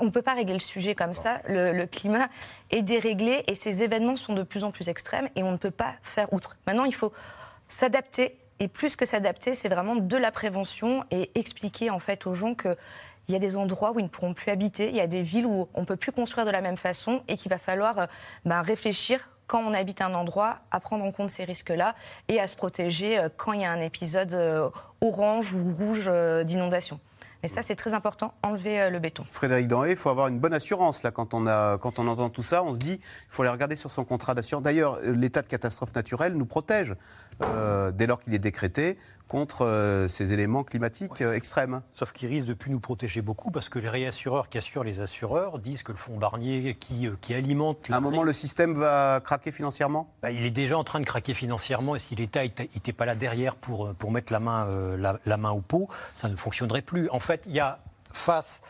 [0.00, 1.40] on ne peut pas régler le sujet comme ça.
[1.48, 2.28] Le, le, climat
[2.70, 5.72] est déréglé et ces événements sont de plus en plus extrêmes et on ne peut
[5.72, 6.56] pas faire outre.
[6.66, 7.12] Maintenant, il faut
[7.68, 8.36] s'adapter.
[8.60, 12.54] Et plus que s'adapter, c'est vraiment de la prévention et expliquer en fait aux gens
[12.54, 12.76] que
[13.28, 15.22] il y a des endroits où ils ne pourront plus habiter, il y a des
[15.22, 17.98] villes où on ne peut plus construire de la même façon et qu'il va falloir
[17.98, 18.06] euh,
[18.44, 21.94] ben, réfléchir quand on habite un endroit, à prendre en compte ces risques-là
[22.28, 26.10] et à se protéger euh, quand il y a un épisode euh, orange ou rouge
[26.44, 27.00] d'inondation.
[27.42, 29.24] Mais ça, c'est très important, enlever le béton.
[29.28, 32.30] Frédéric Danhé, il faut avoir une bonne assurance là, quand, on a, quand on entend
[32.30, 32.62] tout ça.
[32.62, 34.62] On se dit, il faut aller regarder sur son contrat d'assurance.
[34.62, 36.94] D'ailleurs, l'état de catastrophe naturelle nous protège
[37.40, 38.96] dès lors qu'il est décrété
[39.32, 41.80] contre euh, ces éléments climatiques euh, extrêmes.
[41.94, 45.00] Sauf qu'ils risquent de plus nous protéger beaucoup parce que les réassureurs qui assurent les
[45.00, 47.88] assureurs disent que le fonds Barnier qui, euh, qui alimente...
[47.90, 50.12] À un moment, le système va craquer financièrement?
[50.22, 53.14] Bah, Il est déjà en train de craquer financièrement et si l'État n'était pas là
[53.14, 54.66] derrière pour, pour mettre la main,
[54.98, 57.08] la, la main au pot, ça ne fonctionnerait plus.
[57.08, 57.78] En fait, il y a
[58.12, 58.60] face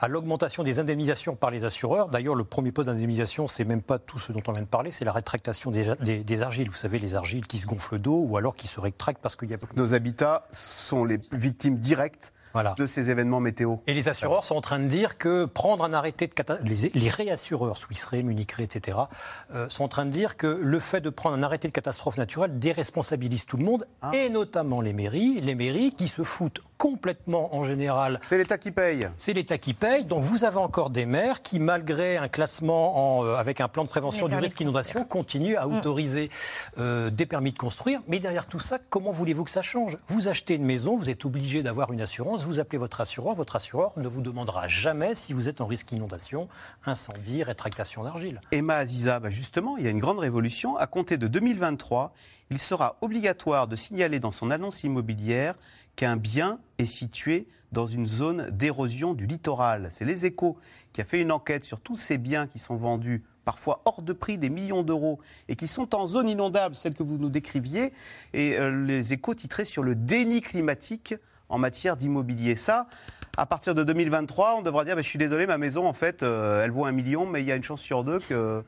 [0.00, 2.08] à l'augmentation des indemnisations par les assureurs.
[2.08, 4.90] D'ailleurs, le premier poste d'indemnisation, c'est même pas tout ce dont on vient de parler,
[4.90, 6.68] c'est la rétractation des, argiles.
[6.68, 9.50] Vous savez, les argiles qui se gonflent d'eau ou alors qui se rétractent parce qu'il
[9.50, 9.74] y a plus.
[9.76, 12.32] Nos habitats sont les victimes directes
[12.76, 13.76] de ces événements météo.
[13.86, 17.08] Et les assureurs sont en train de dire que prendre un arrêté de catastrophe, les,
[17.08, 18.98] réassureurs, Swiss Re, Munich Re, etc.,
[19.54, 22.16] euh, sont en train de dire que le fait de prendre un arrêté de catastrophe
[22.16, 24.10] naturelle déresponsabilise tout le monde, ah.
[24.14, 28.20] et notamment les mairies, les mairies qui se foutent complètement en général.
[28.24, 29.08] C'est l'État qui paye.
[29.16, 30.04] C'est l'État qui paye.
[30.04, 33.84] Donc vous avez encore des maires qui, malgré un classement en, euh, avec un plan
[33.84, 35.76] de prévention du risque inondation, continuent à mm.
[35.76, 36.30] autoriser
[36.78, 38.00] euh, des permis de construire.
[38.06, 39.96] Mais derrière tout ça, comment voulez-vous que ça change?
[40.06, 43.56] Vous achetez une maison, vous êtes obligé d'avoir une assurance vous appelez votre assureur, votre
[43.56, 46.48] assureur ne vous demandera jamais si vous êtes en risque inondation,
[46.84, 48.40] incendie, rétractation d'argile.
[48.52, 50.76] Emma Aziza, bah, justement, il y a une grande révolution.
[50.76, 52.12] À compter de 2023,
[52.50, 55.54] il sera obligatoire de signaler dans son annonce immobilière
[55.96, 59.88] qu'un bien est situé dans une zone d'érosion du littoral.
[59.90, 60.56] C'est les échos
[60.92, 64.12] qui a fait une enquête sur tous ces biens qui sont vendus parfois hors de
[64.12, 67.92] prix des millions d'euros et qui sont en zone inondable, celle que vous nous décriviez,
[68.34, 71.14] et euh, les échos titrés sur le déni climatique
[71.48, 72.56] en matière d'immobilier.
[72.56, 72.86] Ça,
[73.36, 76.22] à partir de 2023, on devra dire bah, Je suis désolé, ma maison, en fait,
[76.22, 78.62] euh, elle vaut un million, mais il y a une chance sur deux que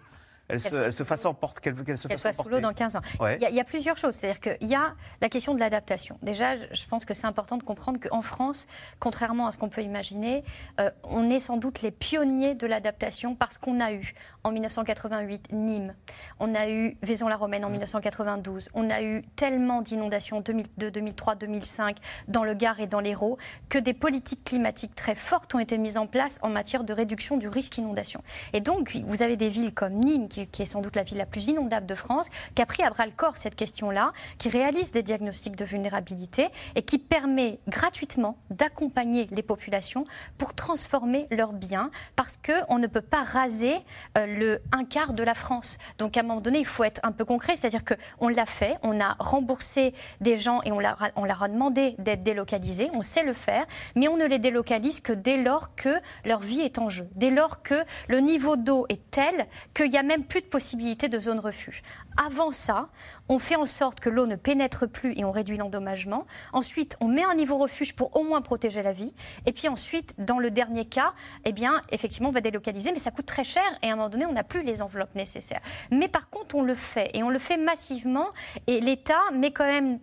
[0.51, 3.01] elle, se, fasse emporter, qu'elle se soit sous l'eau dans 15 ans.
[3.21, 4.15] Il, y a, plusieurs choses.
[4.15, 6.19] C'est-à-dire qu'il y a la question de l'adaptation.
[6.23, 8.67] Déjà, je pense que c'est important de comprendre qu'en France,
[8.99, 10.45] contrairement à ce qu'on peut imaginer,
[10.81, 15.53] euh, on est sans doute les pionniers de l'adaptation parce qu'on a eu en 1988
[15.53, 15.95] Nîmes,
[16.39, 18.71] on a eu Vaison-la-Romaine en 1992, mmh.
[18.75, 21.97] on a eu tellement d'inondations 2002, 2003, 2005
[22.29, 25.99] dans le Gard et dans l'Hérault que des politiques climatiques très fortes ont été mises
[25.99, 28.23] en place en matière de réduction du risque inondation.
[28.53, 31.19] Et donc, vous avez des villes comme Nîmes qui qui, est sans doute la ville
[31.19, 34.49] la plus inondable de France, qui a pris à bras le corps cette question-là, qui
[34.49, 40.05] réalise des diagnostics de vulnérabilité et qui permet gratuitement d'accompagner les populations
[40.39, 43.75] pour transformer leurs biens, parce qu'on ne peut pas raser
[44.19, 45.79] euh, le un quart de la France.
[45.99, 48.77] Donc à un moment donné, il faut être un peu concret, c'est-à-dire qu'on l'a fait,
[48.83, 53.33] on a remboursé des gens et on leur a, demandé d'être délocalisés, on sait le
[53.33, 57.09] faire, mais on ne les délocalise que dès lors que leur vie est en jeu,
[57.15, 57.75] dès lors que
[58.09, 61.83] le niveau d'eau est tel qu'il y a même plus de possibilité de zone refuge.
[62.17, 62.89] Avant ça,
[63.29, 66.25] on fait en sorte que l'eau ne pénètre plus et on réduit l'endommagement.
[66.53, 69.13] Ensuite, on met un niveau refuge pour au moins protéger la vie.
[69.47, 71.15] Et puis ensuite, dans le dernier cas,
[71.45, 74.09] eh bien, effectivement, on va délocaliser, mais ça coûte très cher et à un moment
[74.09, 75.61] donné, on n'a plus les enveloppes nécessaires.
[75.91, 78.29] Mais par contre, on le fait et on le fait massivement
[78.69, 79.99] et l'État met quand même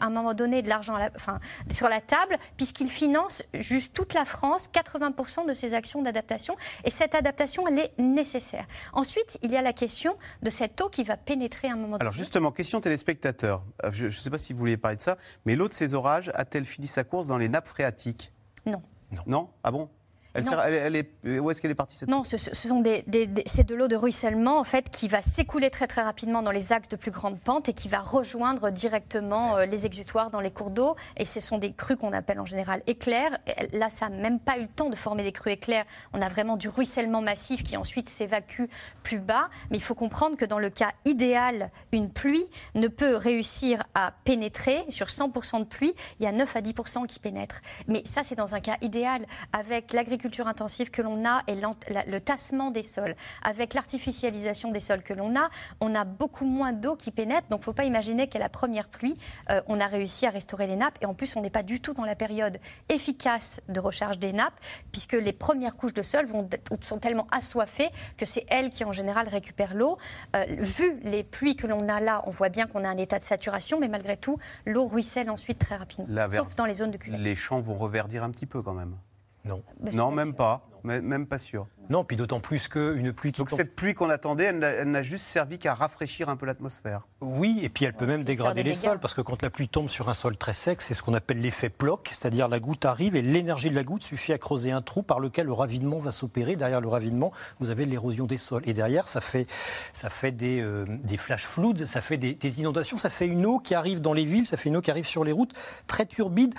[0.00, 4.24] à un moment donné de l'argent enfin, sur la table puisqu'il finance juste toute la
[4.24, 6.54] France, 80% de ses actions d'adaptation.
[6.84, 8.66] Et cette adaptation, elle est nécessaire.
[8.92, 11.92] Ensuite, il y a la question de cette eau qui va pénétrer à un moment
[11.92, 12.02] donné.
[12.02, 13.62] Alors justement, question téléspectateur.
[13.84, 15.94] Euh, je ne sais pas si vous vouliez parler de ça, mais l'eau de ces
[15.94, 18.32] orages a-t-elle fini sa course dans les nappes phréatiques?
[18.66, 18.82] Non.
[19.12, 19.22] Non.
[19.26, 19.48] Non?
[19.62, 19.88] Ah bon?
[20.34, 23.04] Elle, est, où est-ce qu'elle est partie cette Non, ce, sont des,
[23.46, 26.72] c'est de l'eau de ruissellement en fait qui va s'écouler très très rapidement dans les
[26.72, 30.50] axes de plus grande pente et qui va rejoindre directement euh, les exutoires dans les
[30.50, 30.96] cours d'eau.
[31.16, 33.38] Et ce sont des crues qu'on appelle en général éclairs.
[33.72, 35.84] Là, ça n'a même pas eu le temps de former des crues éclairs.
[36.12, 38.64] On a vraiment du ruissellement massif qui ensuite s'évacue
[39.02, 39.48] plus bas.
[39.70, 44.12] Mais il faut comprendre que dans le cas idéal, une pluie ne peut réussir à
[44.24, 44.84] pénétrer.
[44.88, 47.60] Sur 100% de pluie, il y a 9 à 10% qui pénètrent.
[47.86, 51.54] Mais ça, c'est dans un cas idéal avec l'agriculture l'agriculture intensive que l'on a et
[51.54, 56.72] le tassement des sols, avec l'artificialisation des sols que l'on a, on a beaucoup moins
[56.72, 57.46] d'eau qui pénètre.
[57.48, 59.14] Donc il ne faut pas imaginer qu'à la première pluie,
[59.50, 60.96] euh, on a réussi à restaurer les nappes.
[61.02, 62.58] Et en plus, on n'est pas du tout dans la période
[62.88, 64.58] efficace de recharge des nappes,
[64.92, 66.48] puisque les premières couches de sol vont,
[66.80, 69.98] sont tellement assoiffées que c'est elles qui, en général, récupèrent l'eau.
[70.36, 73.18] Euh, vu les pluies que l'on a là, on voit bien qu'on a un état
[73.18, 76.96] de saturation, mais malgré tout, l'eau ruisselle ensuite très rapidement, sauf dans les zones de
[76.96, 77.20] cuvette.
[77.20, 78.96] Les champs vont reverdir un petit peu quand même.
[79.44, 79.62] Non.
[79.80, 80.66] Bah, non, même pas.
[80.84, 81.66] Même pas sûr.
[81.88, 85.24] Non, puis d'autant plus qu'une pluie qui Donc cette pluie qu'on attendait, elle n'a juste
[85.24, 87.08] servi qu'à rafraîchir un peu l'atmosphère.
[87.22, 89.88] Oui, et puis elle peut même dégrader les sols, parce que quand la pluie tombe
[89.88, 93.16] sur un sol très sec, c'est ce qu'on appelle l'effet ploc, c'est-à-dire la goutte arrive
[93.16, 96.12] et l'énergie de la goutte suffit à creuser un trou par lequel le ravinement va
[96.12, 96.54] s'opérer.
[96.56, 98.62] Derrière le ravinement, vous avez l'érosion des sols.
[98.66, 99.46] Et derrière, ça fait,
[99.94, 103.46] ça fait des, euh, des flash floods, ça fait des, des inondations, ça fait une
[103.46, 105.54] eau qui arrive dans les villes, ça fait une eau qui arrive sur les routes,
[105.86, 106.54] très turbide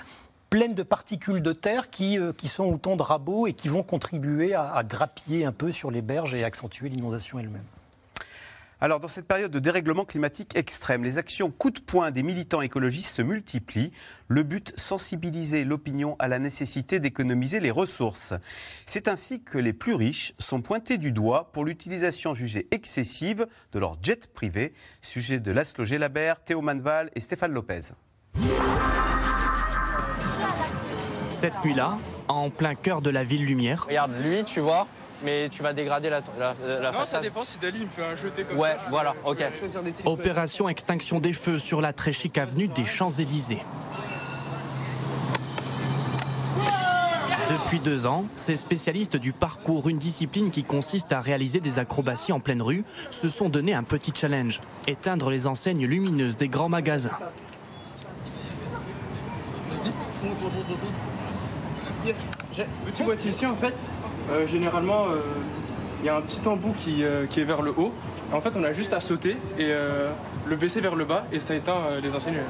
[0.55, 3.83] pleine de particules de terre qui, euh, qui sont autant de rabots et qui vont
[3.83, 7.65] contribuer à, grappiller un peu sur les berges et accentuer l'inondation elle-même.
[8.79, 12.61] Alors, dans cette période de dérèglement climatique extrême, les actions coup de poing des militants
[12.61, 13.91] écologistes se multiplient.
[14.29, 18.33] Le but, sensibiliser l'opinion à la nécessité d'économiser les ressources.
[18.85, 23.79] C'est ainsi que les plus riches sont pointés du doigt pour l'utilisation jugée excessive de
[23.79, 24.73] leur jet privé.
[25.01, 27.91] Sujet de Laszlo Gelabert, Théo Manval et Stéphane Lopez.
[31.35, 31.97] Cette nuit-là,
[32.29, 33.87] en plein cœur de la ville lumière.
[33.89, 34.87] Regarde, lui, tu vois,
[35.21, 38.43] mais tu vas dégrader la, la, non, ça dépend si Dali me fait un jeté
[38.43, 38.75] comme ouais, ça.
[38.75, 39.43] Ouais, voilà, ok.
[40.05, 43.61] Opération extinction des feux sur la très chic avenue des Champs-Élysées.
[47.49, 52.31] Depuis deux ans, ces spécialistes du parcours, une discipline qui consiste à réaliser des acrobaties
[52.31, 56.69] en pleine rue, se sont donné un petit challenge éteindre les enseignes lumineuses des grands
[56.69, 57.11] magasins.
[62.85, 63.73] Petit boîtier ici, en fait,
[64.29, 65.21] euh, généralement, euh,
[66.01, 67.91] il y a un petit embout qui, euh, qui, est vers le haut.
[68.31, 69.71] En fait, on a juste à sauter et
[70.47, 72.41] le baisser vers le bas et ça éteint les enseignes.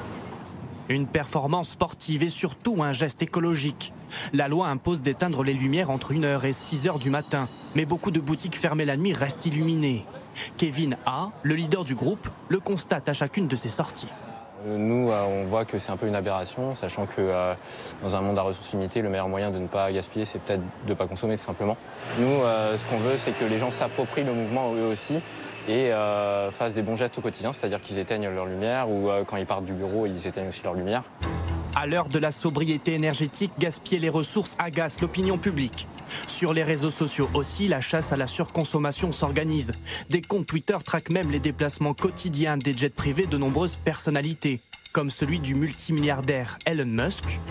[0.88, 3.94] Une performance sportive et surtout un geste écologique.
[4.34, 8.20] La loi impose d'éteindre les lumières entre 1h et 6h du matin, mais beaucoup de
[8.20, 10.06] boutiques fermées la nuit restent illuminées.
[10.58, 14.10] Kevin A, le leader du groupe, le constate à chacune de ses sorties.
[14.66, 17.54] Nous, euh, on voit que c'est un peu une aberration, sachant que euh,
[18.02, 20.62] dans un monde à ressources limitées, le meilleur moyen de ne pas gaspiller, c'est peut-être
[20.86, 21.78] de ne pas consommer tout simplement.
[22.20, 25.20] Nous, euh, ce qu'on veut, c'est que les gens s'approprient le mouvement eux aussi
[25.68, 25.90] et
[26.52, 29.66] fassent des bons gestes au quotidien, c'est-à-dire qu'ils éteignent leur lumière ou quand ils partent
[29.66, 31.02] du bureau, ils éteignent aussi leur lumière.
[31.76, 35.90] À l'heure de la sobriété énergétique, gaspiller les ressources agace l'opinion publique.
[36.26, 39.74] Sur les réseaux sociaux aussi, la chasse à la surconsommation s'organise.
[40.10, 44.62] Des comptes Twitter traquent même les déplacements quotidiens des jets privés de nombreuses personnalités,
[44.94, 47.42] comme celui du multimilliardaire Elon Musk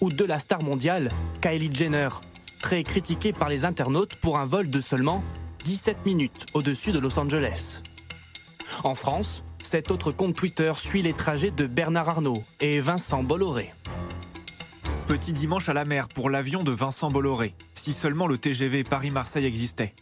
[0.00, 2.08] ou de la star mondiale Kylie Jenner,
[2.60, 5.22] très critiquée par les internautes pour un vol de seulement
[5.62, 7.82] 17 minutes au-dessus de Los Angeles.
[8.82, 13.72] En France, cet autre compte Twitter suit les trajets de Bernard Arnault et Vincent Bolloré.
[15.06, 19.46] Petit dimanche à la mer pour l'avion de Vincent Bolloré, si seulement le TGV Paris-Marseille
[19.46, 19.94] existait.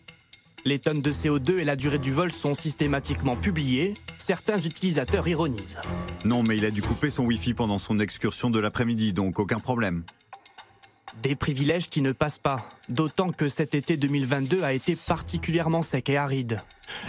[0.65, 3.95] Les tonnes de CO2 et la durée du vol sont systématiquement publiées.
[4.19, 5.79] Certains utilisateurs ironisent.
[6.25, 9.59] Non, mais il a dû couper son Wi-Fi pendant son excursion de l'après-midi, donc aucun
[9.59, 10.05] problème.
[11.23, 16.09] Des privilèges qui ne passent pas, d'autant que cet été 2022 a été particulièrement sec
[16.09, 16.61] et aride.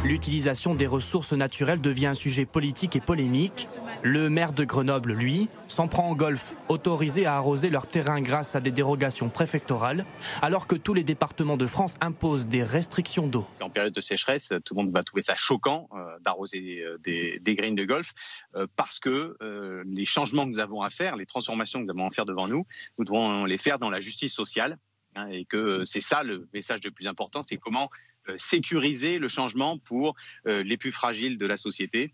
[0.03, 3.67] L'utilisation des ressources naturelles devient un sujet politique et polémique.
[4.03, 8.55] Le maire de Grenoble, lui, s'en prend en golf, autorisé à arroser leur terrain grâce
[8.55, 10.05] à des dérogations préfectorales,
[10.41, 13.45] alors que tous les départements de France imposent des restrictions d'eau.
[13.59, 17.39] En période de sécheresse, tout le monde va trouver ça choquant euh, d'arroser euh, des,
[17.39, 18.13] des, greens de golf,
[18.55, 19.37] euh, parce que
[19.85, 22.47] les changements que nous avons à faire, les transformations que nous avons à faire devant
[22.47, 22.65] nous,
[22.97, 24.77] nous devons les faire dans la justice sociale,
[25.15, 27.89] hein, et que c'est ça le message le plus important, c'est comment
[28.29, 32.13] euh, sécuriser le changement pour euh, les plus fragiles de la société.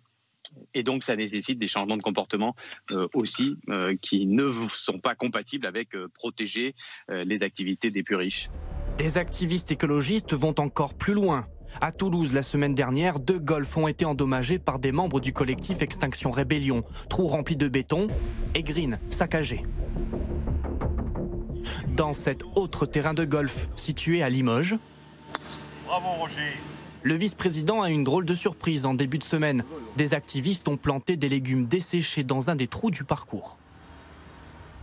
[0.73, 2.55] Et donc, ça nécessite des changements de comportement
[2.91, 3.57] euh, aussi
[4.01, 6.73] qui ne sont pas compatibles avec protéger
[7.09, 8.49] les activités des plus riches.
[8.97, 11.47] Des activistes écologistes vont encore plus loin.
[11.81, 15.81] À Toulouse, la semaine dernière, deux golfs ont été endommagés par des membres du collectif
[15.81, 16.83] Extinction Rébellion.
[17.09, 18.07] Trous remplis de béton
[18.55, 19.63] et green saccagés.
[21.95, 24.77] Dans cet autre terrain de golf situé à Limoges,
[25.87, 26.57] Bravo Roger.
[27.03, 29.63] Le vice-président a une drôle de surprise en début de semaine.
[29.95, 33.57] Des activistes ont planté des légumes desséchés dans un des trous du parcours.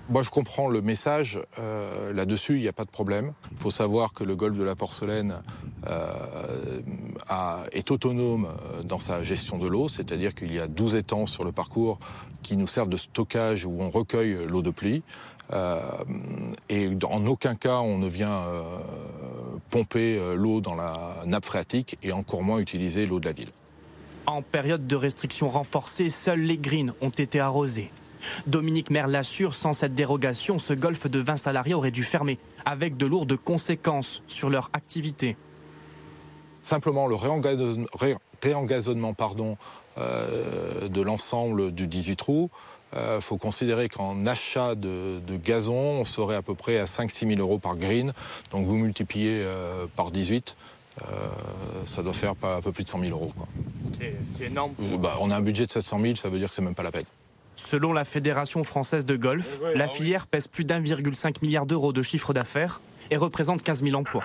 [0.09, 1.41] Moi, je comprends le message.
[1.59, 3.33] Euh, là-dessus, il n'y a pas de problème.
[3.53, 5.43] Il faut savoir que le golfe de la Porcelaine
[5.87, 11.27] euh, est autonome euh, dans sa gestion de l'eau, c'est-à-dire qu'il y a 12 étangs
[11.27, 11.99] sur le parcours
[12.43, 15.03] qui nous servent de stockage où on recueille l'eau de pluie.
[15.53, 15.79] Euh,
[16.71, 18.63] et en aucun cas on ne vient euh,
[19.71, 23.51] pomper euh, l'eau dans la nappe phréatique et encore moins utiliser l'eau de la ville.
[24.27, 27.91] En période de restrictions renforcées, seuls les greens ont été arrosés.
[28.47, 32.97] Dominique Maire l'assure, sans cette dérogation, ce golfe de 20 salariés aurait dû fermer, avec
[32.97, 35.37] de lourdes conséquences sur leur activité.
[36.63, 37.87] Simplement, le réengazonnement,
[38.43, 39.59] réengazonnement pardon,
[39.99, 42.51] de l'ensemble du 18 trous
[42.95, 47.35] il euh, faut considérer qu'en achat de, gazon, on serait à peu près à 5-6
[47.35, 48.13] 000 euros par green.
[48.53, 50.55] Donc vous multipliez euh, par 18,
[51.03, 51.05] euh,
[51.87, 53.33] ça doit faire pas, un peu plus de 100 000 euros.
[54.39, 54.75] Ce, énorme.
[55.01, 56.85] Bah, on a un budget de 700 000, ça veut dire que c'est même pas
[56.85, 57.05] la peine.
[57.57, 62.33] Selon la Fédération française de golf, la filière pèse plus d'1,5 milliard d'euros de chiffre
[62.33, 62.81] d'affaires
[63.11, 64.25] et représente 15 000 emplois.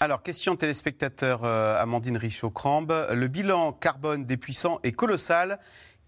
[0.00, 3.08] Alors, question téléspectateur Amandine Richaud-Crambe.
[3.12, 5.58] Le bilan carbone des puissants est colossal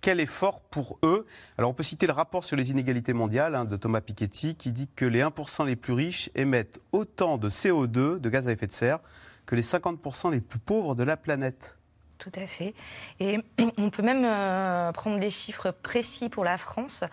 [0.01, 1.27] quel effort pour eux
[1.59, 4.73] Alors on peut citer le rapport sur les inégalités mondiales hein, de Thomas Piketty qui
[4.73, 8.67] dit que les 1% les plus riches émettent autant de CO2, de gaz à effet
[8.67, 9.01] de serre,
[9.47, 11.79] que les 50% les plus pauvres de la planète.
[12.19, 12.75] Tout à fait.
[13.19, 13.39] Et
[13.79, 17.05] on peut même euh, prendre des chiffres précis pour la France.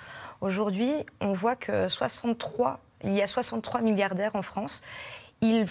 [0.41, 4.81] Aujourd'hui, on voit que 63, il y a 63 milliardaires en France.
[5.41, 5.65] Ils,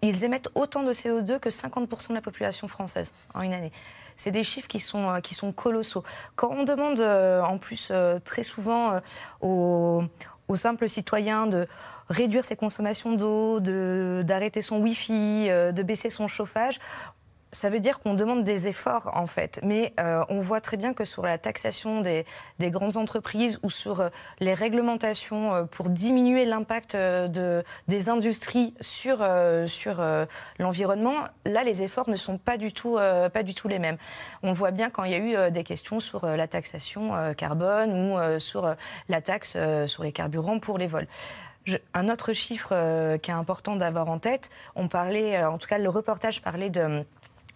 [0.00, 3.72] ils émettent autant de CO2 que 50% de la population française en une année
[4.16, 6.02] c'est des chiffres qui sont, euh, qui sont colossaux.
[6.36, 9.00] Quand on demande euh, en plus euh, très souvent
[9.40, 10.02] aux,
[10.48, 11.66] aux simples citoyens de
[12.08, 16.78] réduire ses consommations d'eau, d'arrêter son Wi-Fi, de baisser son chauffage,
[17.52, 19.60] ça veut dire qu'on demande des efforts, en fait.
[19.62, 22.24] Mais euh, on voit très bien que sur la taxation des,
[22.58, 24.08] grandes entreprises ou sur euh,
[24.40, 29.26] les réglementations euh, pour diminuer l'impact de, des industries sur,
[29.66, 30.02] sur
[30.58, 33.98] l'environnement, là, les efforts ne sont pas du, tout, pas du tout les mêmes.
[34.42, 38.38] On voit bien quand il y a eu des questions sur la taxation carbone ou
[38.38, 38.74] sur
[39.08, 41.06] la taxe sur les carburants pour les vols.
[41.94, 45.88] un autre chiffre qui est important d'avoir en tête, on parlait, en tout cas le
[45.88, 47.04] reportage parlait de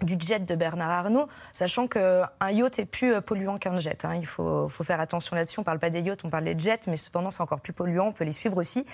[0.03, 4.05] du jet de Bernard Arnault, sachant qu'un yacht est plus euh, polluant qu'un jet.
[4.05, 4.17] Hein.
[4.17, 5.59] Il faut, faire attention là-dessus.
[5.59, 7.73] On ne parle pas des yachts, on parle des jets, mais cependant c'est encore plus
[7.73, 8.85] polluant, on peut les suivre aussi.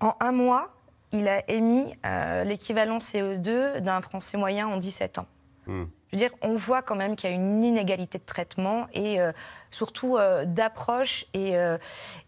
[0.00, 0.70] En un mois,
[1.12, 5.26] il a émis euh, l'équivalent CO2 d'un Français moyen en 17 ans.
[5.66, 9.20] Je veux dire, on voit quand même qu'il y a une inégalité de traitement et
[9.20, 9.32] euh,
[9.72, 11.76] surtout euh, d'approche et, euh,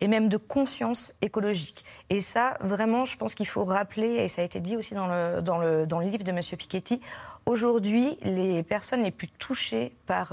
[0.01, 1.85] et, même de conscience écologique.
[2.11, 5.07] Et ça, vraiment, je pense qu'il faut rappeler, et ça a été dit aussi dans
[5.07, 6.41] le, dans le, dans le livre de M.
[6.41, 7.01] Piketty,
[7.45, 10.33] aujourd'hui, les personnes les plus touchées par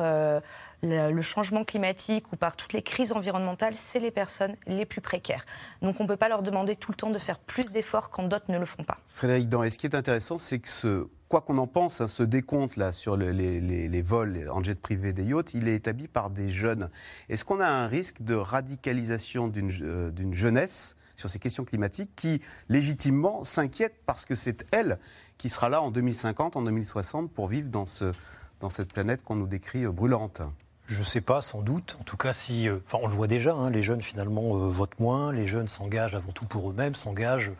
[0.84, 5.46] le changement climatique ou par toutes les crises environnementales, c'est les personnes les plus précaires.
[5.82, 8.24] Donc on ne peut pas leur demander tout le temps de faire plus d'efforts quand
[8.24, 8.98] d'autres ne le font pas.
[9.08, 12.08] Frédéric Dan, et ce qui est intéressant, c'est que ce, quoi qu'on en pense, hein,
[12.08, 16.30] ce décompte là sur les, vols en jet privé des yachts, il est établi par
[16.30, 16.90] des jeunes.
[17.30, 22.42] Est-ce qu'on a un risque de radicalisation d'une euh, jeunesse sur ces questions climatiques qui,
[22.70, 25.00] légitimement, s'inquiète parce que c'est elle
[25.38, 29.86] qui sera là en 2050, en 2060 pour vivre dans cette planète qu'on nous décrit
[29.86, 30.42] euh, brûlante?
[30.88, 31.98] Je ne sais pas, sans doute.
[32.00, 34.70] En tout cas, si, euh, enfin, on le voit déjà, hein, les jeunes finalement euh,
[34.70, 37.52] votent moins, les jeunes s'engagent avant tout pour eux-mêmes, s'engagent.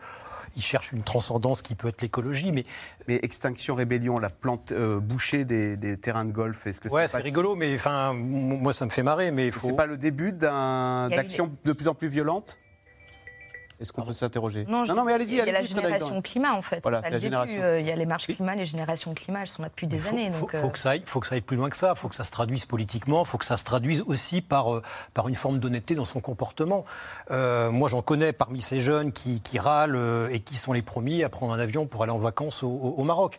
[0.56, 2.64] Ils cherchent une transcendance qui peut être l'écologie, mais...
[3.08, 7.18] Mais Extinction Rébellion, la plante euh, bouchée des, terrains de golf, est-ce que ouais, c'est
[7.18, 9.68] rigolo, mais enfin, moi ça me fait marrer, mais il faut...
[9.68, 12.58] C'est pas le début d'action de plus en plus violente?
[13.84, 15.32] Est-ce qu'on peut s'interroger non, non, mais allez-y.
[15.32, 16.80] Il y a la génération climat, en fait.
[16.82, 17.60] Voilà, la génération.
[17.62, 20.08] Euh, il y a les marches climat, les générations climat, elles sont là depuis des
[20.08, 20.26] années.
[20.26, 21.92] Il faut, faut, que ça aille, faut que ça aille plus loin que ça.
[21.94, 23.22] Il faut que ça se traduise politiquement.
[23.24, 24.82] Il faut que ça se traduise aussi par, euh,
[25.12, 26.84] par une forme d'honnêteté dans son comportement.
[27.30, 29.98] Euh, moi, j'en connais parmi ces jeunes qui, qui râlent
[30.30, 33.38] et qui sont les premiers à prendre un avion pour aller en vacances au, Maroc.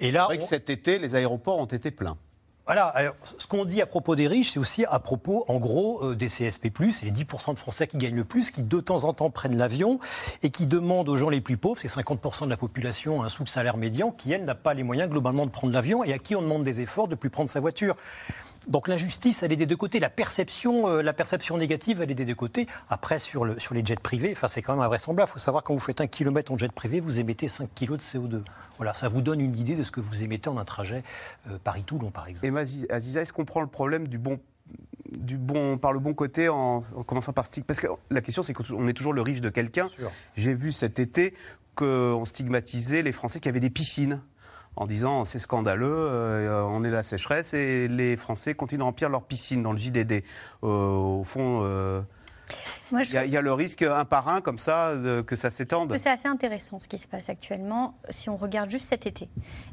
[0.00, 2.16] Et là, vrai que cet été, les aéroports ont été pleins.
[2.66, 6.02] Voilà, alors, ce qu'on dit à propos des riches, c'est aussi à propos, en gros,
[6.02, 9.04] euh, des CSP, c'est les 10% de Français qui gagnent le plus, qui de temps
[9.04, 9.98] en temps prennent l'avion
[10.42, 13.76] et qui demandent aux gens les plus pauvres, c'est 50% de la population, un sous-salaire
[13.76, 16.40] médian, qui, elle, n'a pas les moyens globalement de prendre l'avion et à qui on
[16.40, 17.96] demande des efforts de plus prendre sa voiture.
[18.66, 20.00] Donc l'injustice, elle est des deux côtés.
[20.00, 22.66] La perception, euh, la perception négative, elle est des deux côtés.
[22.88, 25.28] Après, sur, le, sur les jets privés, enfin, c'est quand même invraisemblable.
[25.30, 27.96] Il faut savoir, quand vous faites un kilomètre en jet privé, vous émettez 5 kg
[27.96, 28.42] de CO2.
[28.76, 31.02] Voilà, ça vous donne une idée de ce que vous émettez en un trajet
[31.48, 32.46] euh, Paris-Toulon, par exemple.
[32.56, 34.38] Et Aziza, est-ce qu'on prend le problème du bon
[35.10, 38.52] du bon, par le bon côté en, commençant par stigmatiser Parce que la question, c'est
[38.52, 39.86] qu'on est toujours le riche de quelqu'un.
[40.36, 41.34] J'ai vu cet été
[41.76, 44.20] qu'on stigmatisait les Français qui avaient des piscines
[44.76, 49.08] en disant c'est scandaleux, euh, on est la sécheresse et les Français continuent à remplir
[49.08, 50.24] leurs piscines dans le JDD.
[50.64, 51.60] Euh, au fond,
[52.92, 55.22] Moi, il, y a, il y a le risque un par un, comme ça, de-
[55.22, 55.96] que ça s'étende.
[55.96, 59.28] C'est assez intéressant ce qui se passe actuellement si on regarde juste cet été.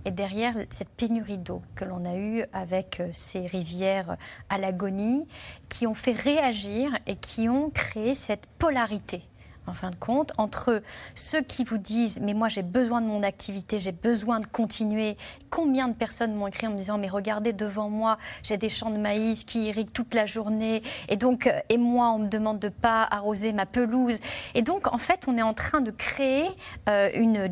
[0.05, 4.15] Et derrière cette pénurie d'eau que l'on a eue avec euh, ces rivières
[4.49, 5.27] à l'agonie,
[5.67, 9.23] qui ont fait réagir et qui ont créé cette polarité.
[9.71, 10.81] En fin de compte, entre
[11.15, 15.15] ceux qui vous disent Mais moi j'ai besoin de mon activité, j'ai besoin de continuer.
[15.49, 18.89] Combien de personnes m'ont écrit en me disant Mais regardez devant moi, j'ai des champs
[18.89, 20.83] de maïs qui irriguent toute la journée.
[21.07, 24.17] Et donc, euh, et moi, on me demande de pas arroser ma pelouse.
[24.55, 26.49] Et donc, en fait, on est en train de créer
[26.89, 27.49] euh, une,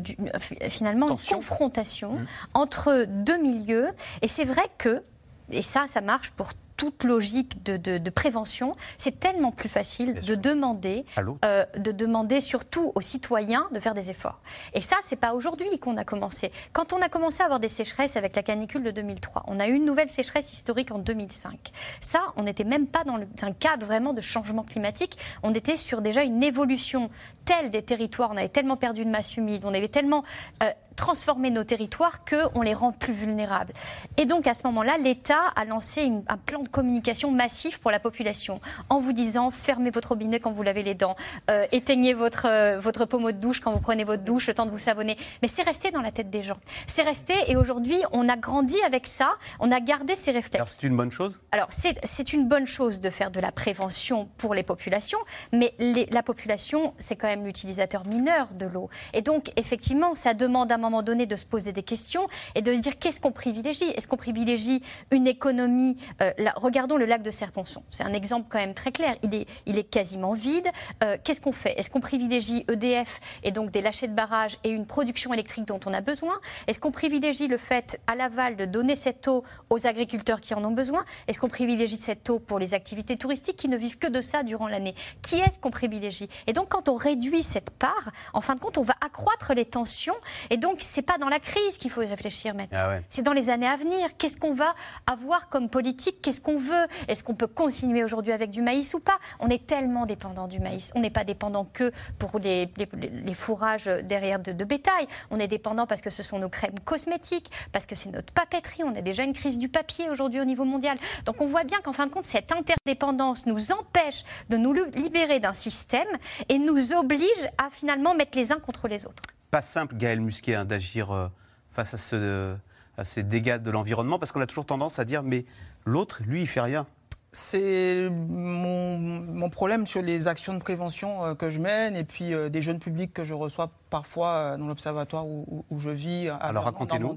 [0.68, 2.18] finalement une confrontation
[2.52, 3.88] entre deux milieux.
[4.20, 5.02] Et c'est vrai que,
[5.50, 6.50] et ça, ça marche pour
[6.80, 11.04] toute logique de, de- de prévention, c'est tellement plus facile de demander,
[11.44, 14.40] euh, de demander surtout aux citoyens de faire des efforts.
[14.72, 16.50] Et ça, c'est pas aujourd'hui qu'on a commencé.
[16.72, 19.68] Quand on a commencé à avoir des sécheresses avec la canicule de 2003, on a
[19.68, 21.58] eu une nouvelle sécheresse historique en 2005.
[22.00, 25.18] Ça, on n'était même pas dans le- un cadre vraiment de changement climatique.
[25.42, 27.10] On était sur déjà une évolution
[27.44, 28.30] telle des territoires.
[28.32, 30.24] On avait tellement perdu de masse humide, on avait tellement
[30.62, 30.70] euh,
[31.00, 33.72] transformé nos territoires qu'on les rend plus vulnérables.
[34.18, 37.90] Et donc à ce moment-là, l'État a lancé une- un plan de communication massif pour
[37.90, 41.16] la population en vous disant fermez votre robinet quand vous lavez les dents,
[41.50, 44.66] euh, éteignez votre, euh, votre pommeau de douche quand vous prenez votre douche, le temps
[44.66, 45.16] de vous savonner.
[45.40, 46.58] Mais c'est resté dans la tête des gens.
[46.86, 50.56] C'est resté et aujourd'hui, on a grandi avec ça, on a gardé ces réflexes.
[50.56, 51.40] Alors, c'est une bonne chose?
[51.50, 55.18] Alors, c'est une bonne chose de faire de la prévention pour les populations,
[55.52, 58.90] mais les- la population, c'est quand même l'utilisateur mineur de l'eau.
[59.14, 62.74] Et donc, effectivement, ça demande un moment donné de se poser des questions et de
[62.74, 63.88] se dire qu'est-ce qu'on privilégie?
[63.96, 67.82] Est-ce qu'on privilégie une économie euh, Regardons le lac de Serponçon.
[67.90, 69.14] C'est un exemple quand même très clair.
[69.22, 70.68] Il est, il est quasiment vide.
[71.02, 71.78] Euh, qu'est-ce qu'on fait?
[71.78, 75.80] Est-ce qu'on privilégie EDF et donc des lâchers de barrage et une production électrique dont
[75.86, 76.38] on a besoin?
[76.66, 80.64] Est-ce qu'on privilégie le fait à l'aval de donner cette eau aux agriculteurs qui en
[80.64, 81.04] ont besoin?
[81.28, 84.42] Est-ce qu'on privilégie cette eau pour les activités touristiques qui ne vivent que de ça
[84.42, 84.94] durant l'année?
[85.22, 86.28] Qui est-ce qu'on privilégie?
[86.46, 89.64] Et donc quand on réduit cette part, en fin de compte, on va accroître les
[89.64, 90.14] tensions.
[90.50, 92.78] Et donc c'est pas dans la crise qu'il faut y réfléchir maintenant.
[92.80, 93.02] Ah ouais.
[93.08, 94.08] C'est dans les années à venir.
[94.18, 94.74] Qu'est-ce qu'on va
[95.06, 96.22] avoir comme politique?
[96.22, 96.86] Qu'est-ce qu'on veut?
[97.08, 99.18] Est-ce qu'on peut continuer aujourd'hui avec du maïs ou pas?
[99.40, 100.92] On est tellement dépendant du maïs.
[100.94, 105.06] On n'est pas dépendant que pour les, les- les fourrages derrière de, de bétail.
[105.30, 108.84] On est dépendant parce que ce sont nos crèmes cosmétiques, parce que c'est notre papeterie.
[108.84, 110.98] On a déjà une crise du papier aujourd'hui au niveau mondial.
[111.26, 115.40] Donc on voit bien qu'en fin de compte, cette interdépendance nous empêche de nous libérer
[115.40, 116.08] d'un système
[116.48, 119.22] et nous oblige à finalement mettre les uns contre les autres.
[119.50, 121.28] Pas simple, Gaël Musquet, hein, d'agir euh,
[121.70, 122.54] face à, ce-
[122.96, 125.44] à ces dégâts de l'environnement, parce qu'on a toujours tendance à dire, mais
[125.84, 126.86] l'autre, lui, il fait rien.
[127.32, 132.34] C'est mon, mon problème sur les actions de prévention euh, que je mène et puis
[132.34, 135.90] euh, des jeunes publics que je reçois parfois euh, dans l'observatoire où, où- où je
[135.90, 136.28] vis.
[136.28, 137.14] à Alors, racontez-nous.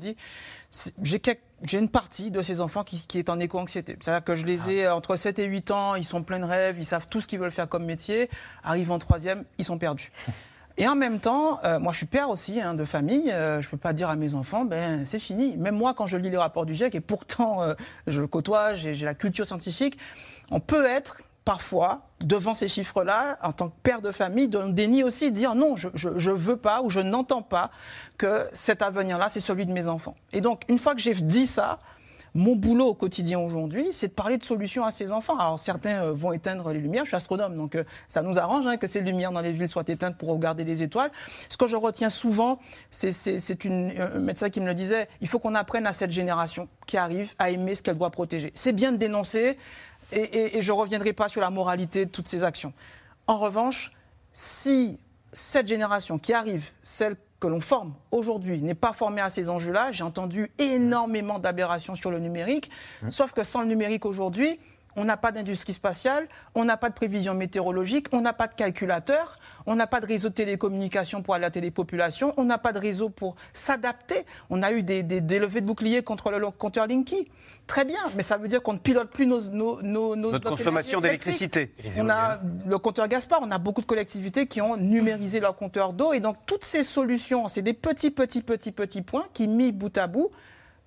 [1.02, 3.98] J'ai une partie de ces enfants qui, qui est en éco-anxiété.
[4.02, 6.46] C'est-à-dire que je les ai euh, entre 7 et 8 ans, ils sont pleins de
[6.46, 8.30] rêves, ils savent tout ce qu'ils veulent faire comme métier.
[8.64, 10.12] Arrivent en troisième, ils sont perdus.
[10.78, 13.68] Et en même temps, euh, moi je suis père aussi hein, de famille, euh, je
[13.68, 15.56] ne peux pas dire à mes enfants, ben c'est fini.
[15.58, 17.76] Même moi quand je lis les rapports du GIEC, et pourtant euh,
[18.08, 20.00] je le côtoie, j'ai la culture scientifique,
[20.50, 24.74] on peut être parfois devant ces chiffres-là, en tant que père de famille, dans le
[24.74, 27.70] déni aussi, dire non, je ne veux pas ou je n'entends pas
[28.18, 30.16] que cet avenir-là, c'est celui de mes enfants.
[30.32, 31.80] Et donc, une fois que j'ai dit ça,
[32.36, 35.38] mon boulot au quotidien aujourd'hui, c'est de parler de solutions à ces enfants.
[35.38, 38.66] Alors certains euh, vont éteindre les lumières, je suis astronome, donc euh, ça nous arrange
[38.66, 41.12] hein, que ces lumières dans les villes soient éteintes pour regarder les étoiles.
[41.50, 42.60] Ce que je retiens souvent,
[42.90, 43.12] c'est-
[43.70, 47.34] un médecin qui me le disait, il faut qu'on apprenne à cette génération qui arrive
[47.40, 48.52] à aimer ce qu'elle doit protéger.
[48.56, 49.58] C'est bien de dénoncer,
[50.12, 52.74] et, et- et je ne reviendrai pas sur la moralité de toutes ces actions.
[53.28, 53.92] En revanche,
[54.32, 54.98] si
[55.32, 59.92] cette génération qui arrive, celle que l'on forme aujourd'hui, n'est pas formée à ces enjeux-là,
[59.92, 62.72] j'ai entendu énormément d'aberrations sur le numérique,
[63.10, 64.62] sauf que sans le numérique aujourd'hui,
[64.96, 68.56] on n'a pas d'industrie spatiale, on n'a pas de prévision météorologique, on n'a pas de
[68.56, 72.74] calculateur, on n'a pas de réseau de télécommunication pour alerter les populations, on n'a pas
[72.74, 74.26] de réseau pour s'adapter.
[74.50, 77.28] On a eu des, des, des levées de boucliers contre le compteur Linky.
[77.66, 81.74] Très bien, mais ça veut dire qu'on ne pilote plus nos, nos, Notre consommation d'électricité.
[81.98, 85.94] On a le compteur Gaspard, on a beaucoup de collectivités qui ont numérisé leur compteur
[85.94, 86.12] d'eau.
[86.12, 89.98] Et donc, toutes ces solutions, c'est des petits, petits, petits, petits points qui, mis bout
[89.98, 90.30] à bout,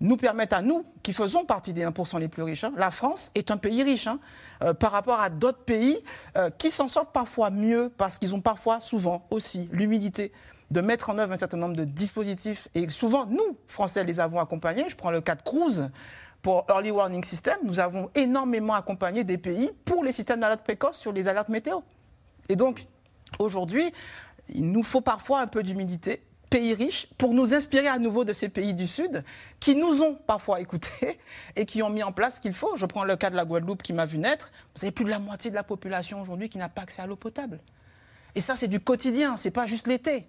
[0.01, 3.31] nous permettent à nous, qui faisons partie des 1% les plus riches, hein, la France
[3.35, 4.19] est un pays riche hein,
[4.63, 5.99] euh, par rapport à d'autres pays
[6.37, 10.33] euh, qui s'en sortent parfois mieux parce qu'ils ont parfois, souvent aussi, l'humilité
[10.71, 12.69] de mettre en œuvre un certain nombre de dispositifs.
[12.75, 14.87] Et souvent, nous, Français, les avons accompagnés.
[14.89, 15.89] Je prends le cas de Cruise.
[16.43, 20.97] Pour Early Warning System, nous avons énormément accompagné des pays pour les systèmes d'alerte précoce
[20.97, 21.81] sur les alertes météo.
[22.49, 22.87] Et donc,
[23.39, 23.93] aujourd'hui,
[24.49, 28.33] il nous faut parfois un peu d'humilité pays riches pour nous inspirer à nouveau de
[28.33, 29.25] ces pays du Sud
[29.61, 31.19] qui nous ont parfois écoutés
[31.57, 32.77] et qui ont mis en place ce qu'il faut.
[32.77, 34.53] Je prends le cas de la Guadeloupe qui m'a vu naître.
[34.75, 37.07] Vous avez plus de la moitié de la population aujourd'hui qui n'a pas accès à
[37.07, 37.61] l'eau potable.
[38.35, 40.27] Et ça, c'est du quotidien, c'est pas juste l'été.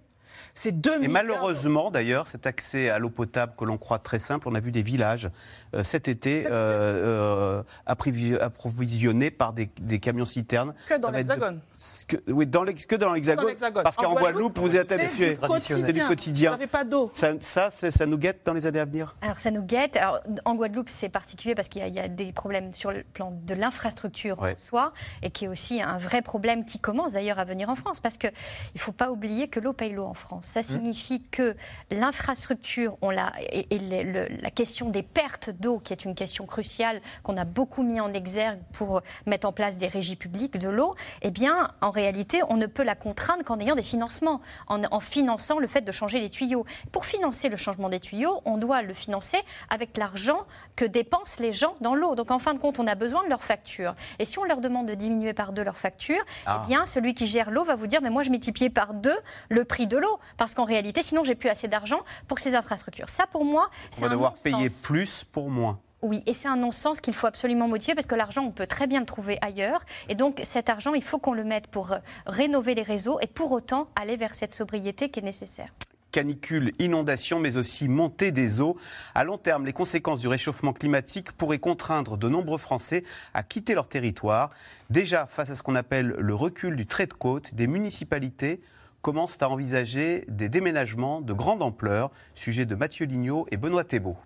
[0.54, 4.48] C'est 2 Et malheureusement, d'ailleurs, cet accès à l'eau potable que l'on croit très simple,
[4.50, 5.30] on a vu des villages
[5.74, 10.74] euh, cet été euh, euh, approvisionnés par des, des camions-citernes.
[10.88, 11.60] Que dans l'Hexagone.
[12.08, 13.54] Que, oui, dans que dans l'Hexagone.
[13.84, 15.38] Parce qu'en Guadeloupe, vous êtes habitué.
[15.60, 16.52] C'est du quotidien.
[16.52, 17.10] Vous n'avez pas d'eau.
[17.14, 19.98] Ça, ça, ça, nous guette dans les années à venir Alors, ça nous guette.
[19.98, 23.32] Alors, en Guadeloupe, c'est particulier parce qu'il y, y, a des problèmes sur le plan
[23.32, 24.54] de l'infrastructure ouais.
[24.54, 27.76] en soi et qui est aussi un vrai problème qui commence d'ailleurs à venir en
[27.76, 28.00] France.
[28.00, 28.32] Parce qu'il
[28.76, 30.37] ne faut pas oublier que l'eau paye l'eau en France.
[30.42, 31.56] Ça signifie que
[31.92, 36.16] l'infrastructure, on l'a, et, et le, le, la question des pertes d'eau, qui est une
[36.16, 40.58] question cruciale qu'on a beaucoup mis en exergue pour mettre en place des régies publiques
[40.58, 44.42] de l'eau, eh bien, en réalité, on ne peut la contraindre qu'en ayant des financements,
[44.68, 46.66] en, en, finançant le fait de changer les tuyaux.
[46.92, 49.38] Pour financer le changement des tuyaux, on doit le financer
[49.70, 52.16] avec l'argent que dépensent les gens dans l'eau.
[52.16, 53.96] Donc, en fin de compte, on a besoin de leurs factures.
[54.20, 56.62] Et si on leur demande de diminuer par deux leurs factures, ah.
[56.64, 59.18] eh bien, celui qui gère l'eau va vous dire, mais moi, je multiplie par deux
[59.50, 63.10] le prix de l'eau parce qu'en réalité, sinon, j'ai plus assez d'argent pour ces infrastructures.
[63.10, 65.80] Ça, pour moi, c'est On va devoir payer plus pour moins.
[66.04, 68.86] Oui, et c'est un non-sens qu'il faut absolument motiver parce que l'argent, on peut très
[68.86, 69.82] bien le trouver ailleurs.
[70.10, 71.96] Et donc, cet argent, il faut qu'on le mette pour
[72.28, 75.70] rénover les réseaux et pour autant aller vers cette sobriété qui est nécessaire
[76.18, 78.76] canicule, inondations, mais aussi montée des eaux.
[79.14, 83.04] À long terme, les conséquences du réchauffement climatique pourraient contraindre de nombreux Français
[83.36, 84.50] à quitter leur territoire.
[84.90, 88.62] Déjà, face à ce qu'on appelle le recul du trait de côte, des municipalités
[89.08, 92.12] commencent à envisager des déménagements de grande ampleur.
[92.34, 94.18] Sujet de Mathieu Lignot et Benoît Thébault.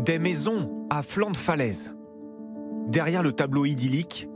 [0.00, 1.96] Des maisons à flanc de falaise.
[2.88, 4.28] Derrière le tableau idyllique,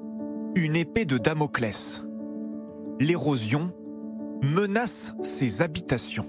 [0.54, 2.02] une épée de Damoclès.
[2.98, 3.74] L'érosion
[4.42, 6.24] menace ces habitations.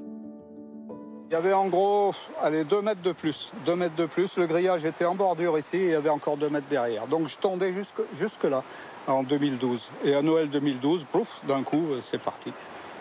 [1.30, 3.54] Il y avait en gros, allez, 2 mètres de plus.
[3.66, 4.38] 2 mètres de plus.
[4.38, 7.08] Le grillage était en bordure ici et il y avait encore 2 mètres derrière.
[7.08, 8.64] Donc je jusque, jusque là,
[9.08, 9.90] en 2012.
[10.04, 12.52] Et à Noël 2012, pouf, d'un coup, c'est parti.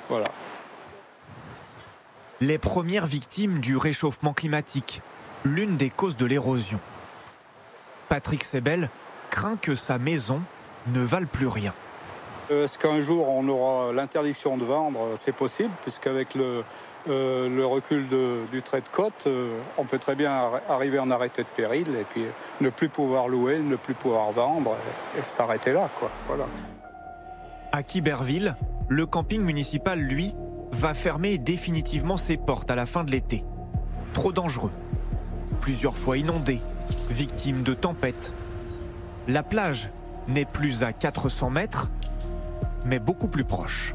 [0.09, 0.27] Voilà.
[2.41, 5.01] Les premières victimes du réchauffement climatique,
[5.45, 6.81] l'une des causes de l'érosion.
[8.09, 8.91] Patrick Sebel
[9.31, 10.43] craint que sa maison
[10.89, 11.73] ne vale plus rien.
[12.51, 15.13] Est-ce qu'un jour on aura l'interdiction de vendre?
[15.17, 16.63] C'est possible, puisqu'avec le,
[17.09, 18.07] euh, le recul
[18.53, 22.05] du trait de côte, euh, on peut très bien arriver en arrêté de péril et
[22.05, 22.25] puis
[22.61, 24.77] ne plus pouvoir louer, ne plus pouvoir vendre
[25.17, 25.89] et, et s'arrêter là.
[25.99, 26.11] Quoi.
[26.27, 26.47] Voilà.
[27.73, 28.57] À Quiberville,
[28.89, 30.35] le camping municipal, lui,
[30.73, 33.45] va fermer définitivement ses portes à la fin de l'été.
[34.13, 34.73] Trop dangereux.
[35.61, 36.61] Plusieurs fois inondé,
[37.11, 38.33] victime de tempêtes.
[39.29, 39.91] La plage
[40.29, 41.91] n'est plus à 400 mètres,
[42.87, 43.95] mais beaucoup plus proche.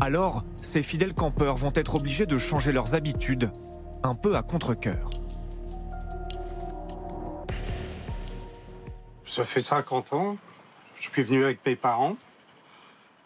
[0.00, 3.50] Alors, ces fidèles campeurs vont être obligés de changer leurs habitudes,
[4.04, 5.10] un peu à contre-coeur.
[9.26, 10.36] Ça fait 50 ans.
[11.00, 12.16] Je suis venu avec mes parents.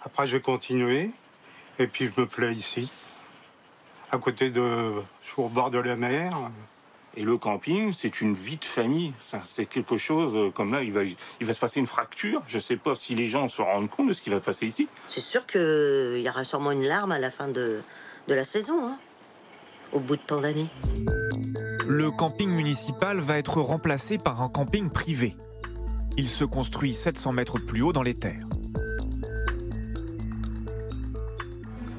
[0.03, 1.11] Après, j'ai continué.
[1.79, 2.91] Et puis, je me plais ici.
[4.11, 4.95] À côté de.
[5.25, 6.51] Je bord de la mer.
[7.15, 9.13] Et le camping, c'est une vie de famille.
[9.53, 12.43] C'est quelque chose comme là, il va, il va se passer une fracture.
[12.49, 14.45] Je ne sais pas si les gens se rendent compte de ce qui va se
[14.45, 14.89] passer ici.
[15.09, 17.83] C'est sûr qu'il y aura sûrement une larme à la fin de,
[18.29, 18.99] de la saison, hein,
[19.93, 20.69] au bout de tant d'années.
[21.87, 25.37] Le camping municipal va être remplacé par un camping privé.
[26.17, 28.47] Il se construit 700 mètres plus haut dans les terres.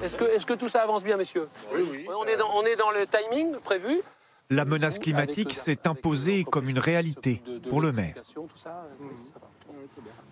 [0.01, 1.47] Est-ce que, est que, tout ça avance bien, messieurs?
[1.73, 2.05] Oui, oui.
[2.09, 4.01] On est dans, on est dans le timing prévu
[4.49, 8.15] la menace climatique s'est imposée comme une réalité pour le maire.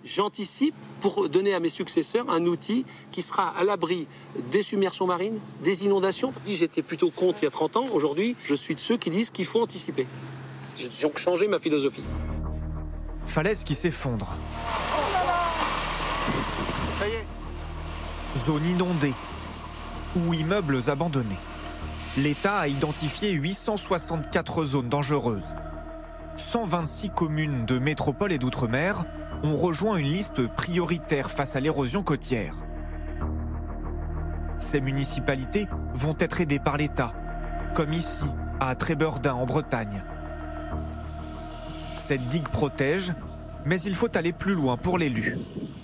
[0.04, 4.08] J'anticipe pour donner à mes successeurs un outil qui sera à l'abri
[4.52, 6.34] des submersions marines, des inondations.
[6.48, 7.86] J'étais plutôt contre il y a 30 ans.
[7.92, 10.08] Aujourd'hui, je suis de ceux qui disent qu'il faut anticiper.
[10.78, 12.04] J'ai donc changé ma philosophie.
[13.28, 14.28] Falaise qui s'effondre.
[17.00, 17.26] Ça y est.
[18.38, 19.14] Zone inondée
[20.16, 21.38] ou immeubles abandonnés.
[22.18, 25.56] L'État a identifié 864 zones dangereuses.
[26.36, 29.06] 126 communes de métropole et d'outre-mer
[29.44, 32.56] ont rejoint une liste prioritaire face à l'érosion côtière.
[34.60, 37.14] Ces municipalités vont être aidées par l'État,
[37.76, 38.26] comme ici,
[38.60, 40.04] à Trébeurdin en Bretagne.
[41.94, 43.14] Cette digue protège,
[43.64, 45.38] mais il faut aller plus loin pour l'élu.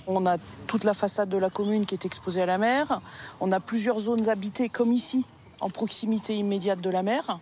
[0.06, 3.00] On a toute la façade de la commune qui est exposée à la mer.
[3.40, 5.24] On a plusieurs zones habitées comme ici,
[5.60, 7.40] en proximité immédiate de la mer.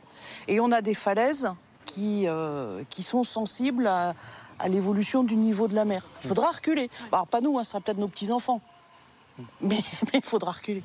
[0.49, 1.51] Et on a des falaises
[1.85, 4.15] qui, euh, qui sont sensibles à,
[4.59, 6.03] à l'évolution du niveau de la mer.
[6.23, 6.89] Il faudra reculer.
[7.13, 8.61] Alors pas nous, hein, ce sera peut-être nos petits-enfants.
[9.61, 9.81] Mais
[10.15, 10.83] il faudra reculer.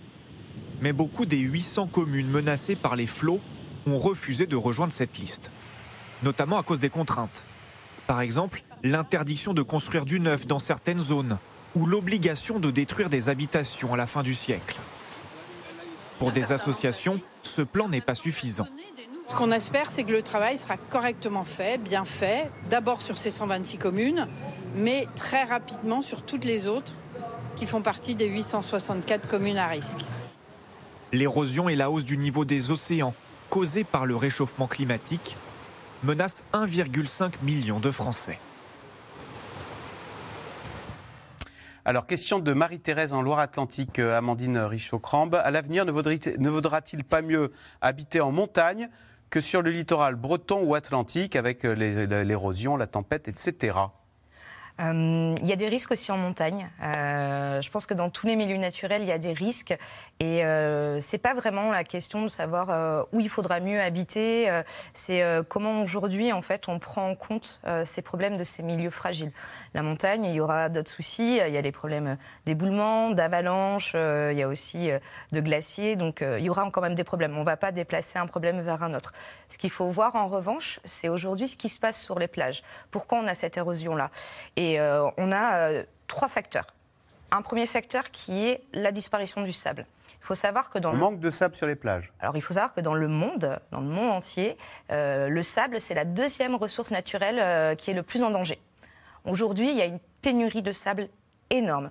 [0.82, 3.39] Mais beaucoup des 800 communes menacées par les flots
[3.88, 5.51] ont refusé de rejoindre cette liste,
[6.23, 7.45] notamment à cause des contraintes.
[8.07, 11.38] Par exemple, l'interdiction de construire du neuf dans certaines zones
[11.75, 14.79] ou l'obligation de détruire des habitations à la fin du siècle.
[16.22, 18.67] Pour des associations, ce plan n'est pas suffisant.
[19.26, 23.32] Ce qu'on espère, c'est que le travail sera correctement fait, bien fait, d'abord sur ces
[23.32, 24.28] 126 communes,
[24.76, 26.93] mais très rapidement sur toutes les autres
[27.55, 30.01] qui font partie des 864 communes à risque.
[31.11, 33.15] L'érosion et la hausse du niveau des océans
[33.49, 35.38] causée par le réchauffement climatique
[36.03, 38.38] menacent 1,5 million de Français.
[41.84, 45.34] Alors, question de Marie-Thérèse en Loire-Atlantique, euh, Amandine Richaud-Crambe.
[45.34, 47.51] À l'avenir, ne vaudra-t-il pas mieux
[47.82, 48.88] habiter en montagne
[49.32, 51.73] que sur le littoral breton ou atlantique avec euh,
[52.23, 53.79] l'érosion, la tempête, etc.
[54.80, 56.69] Euh, il y a des risques aussi en montagne.
[56.84, 59.78] Euh, je pense que dans tous les milieux naturels, il y a des risques.
[60.19, 64.49] Et euh, c'est pas vraiment la question de savoir euh, où il faudra mieux habiter.
[64.93, 69.32] c'est comment aujourd'hui, en fait, on prend en compte ces problèmes de ces milieux fragiles.
[69.74, 71.39] La montagne, il y aura d'autres soucis.
[71.45, 73.93] Il y a des problèmes d'éboulement, d'avalanche.
[73.93, 74.89] il y a aussi
[75.32, 75.95] de glaciers.
[75.95, 77.36] Donc, il y aura quand même des problèmes.
[77.36, 79.13] On ne va pas déplacer un problème vers un autre.
[79.49, 82.63] Ce qu'il faut voir, en revanche, c'est aujourd'hui ce qui se passe sur les plages.
[82.91, 84.11] Pourquoi on a cette érosion-là?
[84.62, 86.68] Et euh, on a euh, trois facteurs.
[87.32, 89.88] Un premier facteur qui est la disparition du sable.
[90.22, 92.14] Il faut savoir que dans le manque de sable sur les plages.
[92.20, 94.55] alors il faut savoir que dans le monde, dans le monde entier,
[94.91, 98.59] euh, le sable c'est la deuxième ressource naturelle qui est le plus en danger.
[99.26, 101.09] Aujourd'hui, il y a une pénurie de sable
[101.49, 101.89] énorme.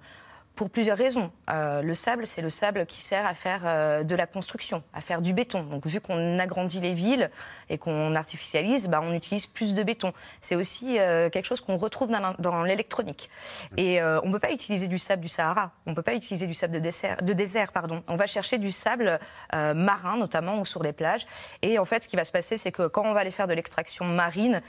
[0.60, 1.30] Pour plusieurs raisons.
[1.48, 5.00] Euh, le sable, c'est le sable qui sert à faire euh, de la construction, à
[5.00, 5.62] faire du béton.
[5.62, 7.30] Donc, vu qu'on agrandit les villes
[7.70, 10.12] et qu'on artificialise, bah, on utilise plus de béton.
[10.42, 13.30] C'est aussi euh, quelque chose qu'on retrouve dans, l'électronique.
[13.78, 15.72] Et euh, on ne peut pas utiliser du sable du Sahara.
[15.86, 17.22] On ne peut pas utiliser du sable de désert.
[17.22, 18.02] De désert pardon.
[18.06, 19.18] On va chercher du sable
[19.54, 21.26] euh, marin, notamment, ou sur les plages.
[21.62, 23.46] Et en fait, ce qui va se passer, c'est que quand on va aller faire
[23.46, 24.60] de l'extraction marine,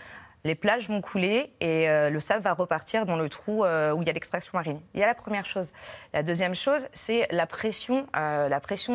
[0.44, 4.02] les plages vont couler et euh, le sable va repartir dans le trou euh, où
[4.02, 4.80] il y a l'extraction marine.
[4.94, 5.74] Il y a la première chose.
[6.14, 8.92] La deuxième chose, c'est la pression, euh, la pression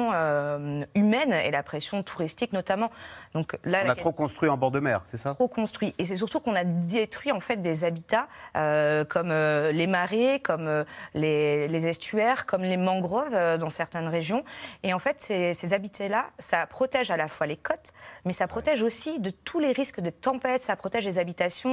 [0.95, 2.91] humaine et la pression touristique notamment.
[3.35, 5.35] Donc là, On a trop construit en bord de mer, c'est ça?
[5.35, 5.95] Trop construit.
[5.99, 10.85] Et c'est surtout qu'on a détruit en fait des habitats comme les marais, comme
[11.15, 14.45] les, les estuaires, comme les mangroves dans certaines régions.
[14.83, 17.93] Et en fait, ces, ces habitats-là, ça protège à la fois les côtes,
[18.25, 21.19] mais ça protège aussi de tous les risques de tempêtes, ça protège les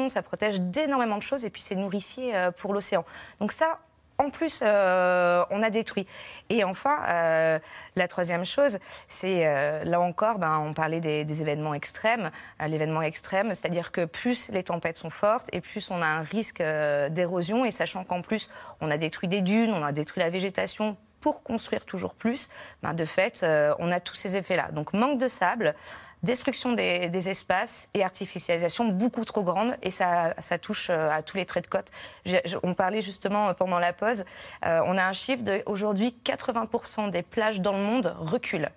[0.10, 3.06] ça protège d'énormément de choses et puis c'est nourricier euh, pour l'océan.
[3.40, 3.80] Donc ça,
[4.20, 6.06] en plus, euh, on a détruit.
[6.50, 7.60] Et enfin, euh,
[7.96, 9.44] la troisième chose, c'est
[9.86, 12.30] là encore, ben, on parlait des, événements extrêmes.
[12.66, 16.62] L'événement extrême, c'est-à-dire que plus les tempêtes sont fortes et plus on a un risque
[17.10, 17.66] d'érosion.
[17.66, 18.50] Et sachant qu'en plus,
[18.82, 22.50] on a détruit des dunes, on a détruit la végétation pour construire toujours plus,
[22.84, 23.44] ben, de fait,
[23.80, 24.70] on a tous ces effets-là.
[24.72, 25.74] Donc manque de sable.
[26.24, 31.36] Destruction des, espaces et artificialisation beaucoup trop grande et ça, ça touche euh, à tous
[31.36, 31.92] les traits de côte.
[32.26, 34.24] J'ai- je- on parlait justement euh, pendant la pause,
[34.66, 38.70] euh, on a un chiffre de aujourd'hui 80% des plages dans le monde reculent.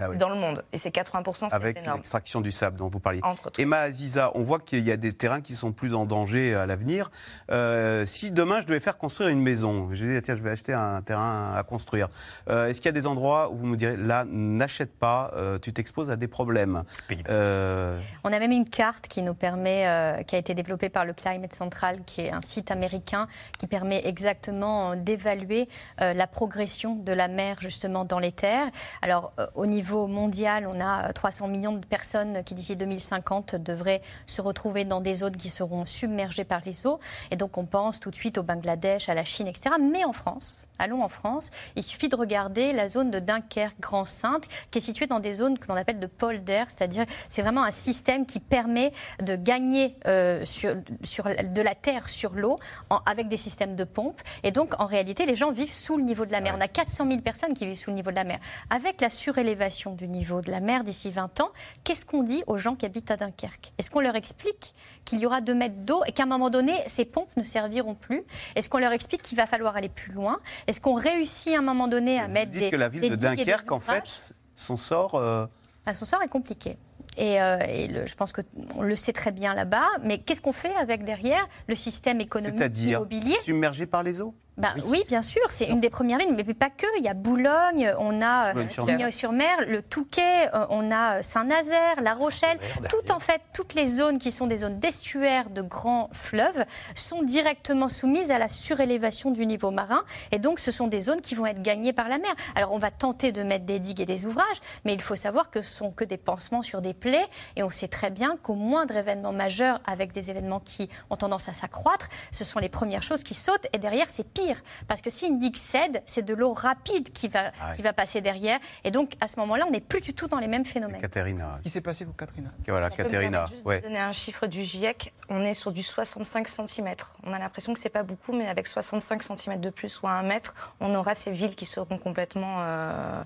[0.00, 0.16] Ah oui.
[0.16, 0.64] Dans le monde.
[0.72, 3.20] Et c'est 80%, c'est Avec l'extraction du sable dont vous parliez.
[3.22, 3.60] Entre autres.
[3.60, 6.66] Emma Aziza, on voit qu'il y a des terrains qui sont plus en danger à
[6.66, 7.10] l'avenir.
[7.50, 10.72] Euh, si demain je devais faire construire une maison, je dis tiens je vais acheter
[10.72, 12.08] un terrain à construire.
[12.48, 15.58] Euh, Est-ce qu'il y a des endroits où vous me direz là n'achète pas, euh,
[15.58, 16.82] tu t'exposes à des problèmes
[17.28, 21.04] Euh, On a même une carte qui nous permet, euh, qui a été développée par
[21.04, 23.28] le Climate Central, qui est un site américain
[23.58, 25.68] qui permet exactement euh, d'évaluer
[26.00, 28.68] euh, la progression de la mer justement dans les terres.
[29.02, 33.56] Alors euh, au niveau mondial, on a euh, 300 millions de personnes qui d'ici 2050
[33.56, 36.98] devraient se retrouver dans des zones qui seront submergées par les eaux.
[37.30, 39.76] Et donc on pense tout de suite au Bangladesh, à la Chine, etc.
[39.80, 44.48] Mais en France, allons en France, il suffit de regarder la zone de Dunkerque, Grand-Sainte,
[44.70, 47.70] qui est située dans des zones que l'on appelle de polder, c'est-à-dire c'est vraiment un
[47.70, 52.58] système qui permet de gagner euh, sur, sur de la terre sur l'eau
[53.06, 54.20] avec des systèmes de pompe.
[54.42, 56.54] Et donc en réalité, les gens vivent sous le niveau de la mer.
[56.56, 58.38] On a 400 000 personnes qui vivent sous le niveau de la mer.
[58.70, 61.50] Avec la surélévation du niveau de la mer d'ici 20 ans,
[61.82, 63.72] qu'est-ce qu'on dit aux gens qui habitent à Dunkerque?
[63.78, 66.72] Est-ce qu'on leur explique qu'il y aura 2 mètres d'eau et qu'à un moment donné,
[66.86, 68.22] ces pompes ne serviront plus?
[68.54, 70.38] Est-ce qu'on leur explique qu'il va falloir aller plus loin?
[70.66, 73.00] Est-ce qu'on réussit à un moment donné à mettre Vous des dites que la ville
[73.02, 75.14] des de des Dunkerque en fait son sort.
[75.16, 75.46] euh,
[75.86, 76.78] ah, son sort est compliqué.
[77.16, 79.86] Et, euh, et le- je pense qu'on le sait très bien là-bas.
[80.02, 83.36] Mais qu'est-ce qu'on fait avec derrière le système économique C'est-à-dire immobilier?
[83.42, 84.34] submergé par les eaux?
[84.56, 85.02] Bah, oui.
[85.08, 86.86] bien sûr, c'est une des premières villes, mais pas que.
[86.98, 89.12] Il y a Boulogne, on a Boulogne-sur-Mer.
[89.12, 92.58] sur mer le Touquet, euh, on a Saint-Nazaire, La Rochelle.
[92.88, 97.22] Tout en fait, toutes les zones qui sont des zones d'estuaires de grands fleuves sont
[97.22, 100.04] directement soumises à la surélévation du niveau marin.
[100.30, 102.32] Et donc, ce sont des zones qui vont être gagnées par la mer.
[102.54, 105.50] Alors, on va tenter de mettre des digues et des ouvrages, mais il faut savoir
[105.50, 107.26] que ce sont que des pansements sur des plaies.
[107.56, 111.48] Et on sait très bien qu'au moindre événement majeur, avec des événements qui ont tendance
[111.48, 113.66] à s'accroître, ce sont les premières choses qui sautent.
[113.72, 114.43] Et derrière, c'est pire.
[114.88, 117.76] Parce que si une digue cède, c'est de l'eau rapide qui va, Ah ouais.
[117.76, 118.58] qui va passer derrière.
[118.84, 121.00] Et donc, à ce moment-là, on n'est plus du tout dans les mêmes phénomènes.
[121.00, 121.52] Caterina.
[121.56, 122.50] Ce qui s'est passé pour Katrina.
[122.66, 123.30] Voilà, Caterina.
[123.30, 123.80] permettre juste Ouais.
[123.80, 125.12] donner un chiffre du GIEC.
[125.28, 126.92] On est sur du 65 cm.
[127.24, 130.12] On a l'impression que c'est pas beaucoup, mais avec 65 cm de plus ou à
[130.12, 133.22] 1 mètre, on aura ces villes qui seront complètement euh,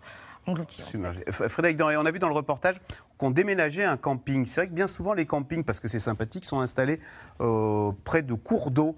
[1.31, 2.77] Frédéric Denré, on a vu dans le reportage
[3.19, 4.47] qu'on déménageait un camping.
[4.47, 7.01] C'est vrai que bien souvent, les campings, parce que c'est sympathique, sont installés
[7.41, 8.97] euh, près de cours d'eau.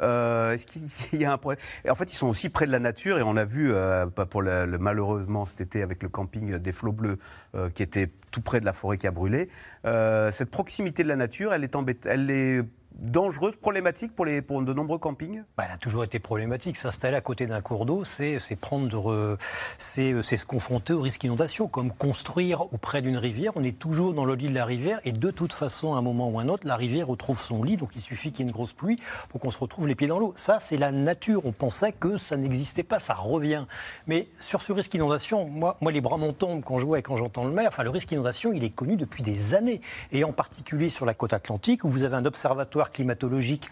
[0.00, 0.88] Euh, Est-ce qu'il
[1.20, 1.60] y a un problème?
[1.84, 4.06] Et En fait, ils sont aussi près de la nature et on a vu, euh,
[4.06, 7.18] pas pour le, le- malheureusement cet été avec le camping des flots bleus
[7.54, 9.50] euh, qui était tout près de la forêt qui a brûlé.
[9.84, 12.62] Euh, cette proximité de la nature, elle est, embête- elle est
[12.96, 15.42] dangereuse, problématique pour, les, pour de nombreux campings?
[15.56, 16.76] Bah, elle a toujours été problématique.
[16.76, 21.68] S'installer à côté d'un cours d'eau, c'est euh, se confronter au risque d'inondation.
[21.68, 25.12] Comme construire auprès d'une rivière, on est toujours dans le lit de la rivière et
[25.12, 27.76] de toute façon, à un moment ou un autre, la rivière retrouve son lit.
[27.76, 30.08] Donc il suffit qu'il y ait une grosse pluie pour qu'on se retrouve les pieds
[30.08, 30.32] dans l'eau.
[30.36, 31.44] Ça, c'est la nature.
[31.44, 33.66] On pensait que ça n'existait pas, ça revient.
[34.06, 37.02] Mais sur ce risque d'inondation, moi, moi, les bras m'en tombent quand je vois et
[37.02, 37.68] quand j'entends le maire.
[37.68, 39.80] Enfin, le risque d'inondation, il est connu depuis des années.
[40.12, 43.68] Et en particulier sur la côte atlantique, où vous avez un observatoire climatologique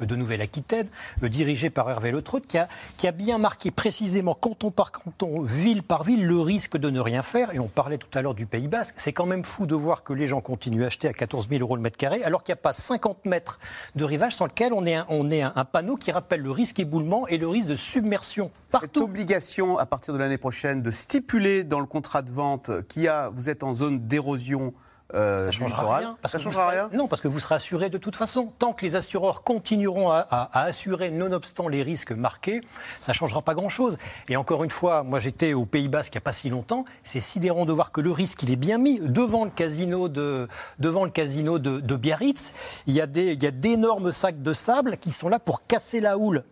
[0.00, 0.88] de Nouvelle-Aquitaine,
[1.22, 5.82] dirigé par Hervé Le qui a, qui a bien marqué précisément, canton par canton, ville
[5.82, 7.54] par ville, le risque de ne rien faire.
[7.54, 8.94] Et on parlait tout à l'heure du Pays Basque.
[8.98, 11.60] C'est quand même fou de voir que les gens continuent à acheter à 14 000
[11.60, 13.58] euros le mètre carré, alors qu'il n'y a pas 50 mètres
[13.94, 17.26] de rivage sans lequel on est un, un, un panneau qui rappelle le risque éboulement
[17.28, 18.50] et le risque de submersion.
[18.68, 23.02] Cette obligation, à partir de l'année prochaine, de stipuler dans le contrat de vente qu'il
[23.02, 24.74] y a, vous êtes en zone d'érosion
[25.12, 26.16] euh, Ça changera rien.
[26.22, 28.16] parce Ça que vous changera serez- rien Non, parce que vous serez assuré de toute
[28.16, 28.52] façon.
[28.58, 32.62] Tant que les assureurs continueront à, à- à assurer, nonobstant les risques marqués,
[32.98, 33.98] ça ne changera pas grand-chose.
[34.28, 36.84] Et encore une fois, moi j'étais au Pays Basque il n'y a pas si longtemps.
[37.02, 38.98] C'est sidérant de voir que le risque, il est bien mis.
[39.00, 40.48] Devant le casino de,
[40.78, 42.52] devant le casino de, de Biarritz,
[42.86, 45.66] il y a des- il y a d'énormes sacs de sable qui sont là pour
[45.66, 46.44] casser la houle.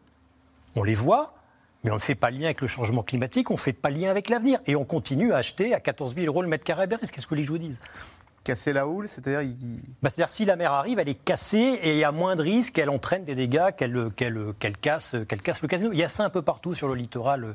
[0.77, 1.35] On les voit.
[1.85, 4.09] Mais on ne fait pas lien avec le changement climatique, on ne fait pas lien
[4.09, 4.61] avec l'avenir.
[4.67, 7.11] Et on continue à acheter à 14 000 euros le mètre carré à Biarritz.
[7.11, 7.81] Qu'est-ce que les je vous disent?
[8.45, 11.93] Casser la houle, c'est-à-dire il- bah, C'est-à-dire si la mer arrive, elle est cassée et
[11.93, 15.41] il y a moins de risques qu'elle entraîne des dégâts, qu'elle qu'elle- qu'elle casse, qu'elle
[15.43, 15.91] casse le casino.
[15.93, 17.55] Il y a ça un peu partout sur le littoral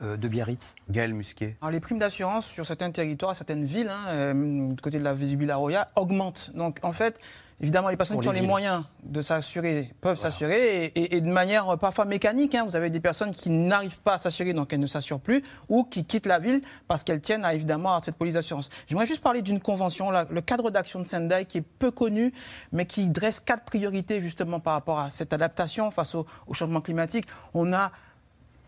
[0.00, 0.74] euh, de Biarritz.
[0.88, 1.56] Gaël Musquet.
[1.60, 5.12] Alors, les primes d'assurance sur certains territoires, certaines villes, hein, euh, du côté de la
[5.12, 6.50] Vésubila Roya, augmentent.
[6.54, 7.18] Donc, en fait,
[7.62, 11.28] évidemment, les personnes qui ont les moyens de s'assurer peuvent s'assurer et, et- et de
[11.30, 12.54] manière euh, parfois mécanique.
[12.54, 12.64] hein.
[12.68, 15.84] vous avez des personnes qui n'arrivent pas à s'assurer, donc elles ne s'assurent plus, ou
[15.84, 18.68] qui quittent la ville parce qu'elles tiennent à, évidemment à cette police d'assurance.
[18.88, 22.32] J'aimerais juste parler d'une convention, là, le cadre d'action de Sendai, qui est peu connu,
[22.72, 26.80] mais qui dresse quatre priorités justement par rapport à cette adaptation face au, au changement
[26.80, 27.26] climatique.
[27.54, 27.92] On a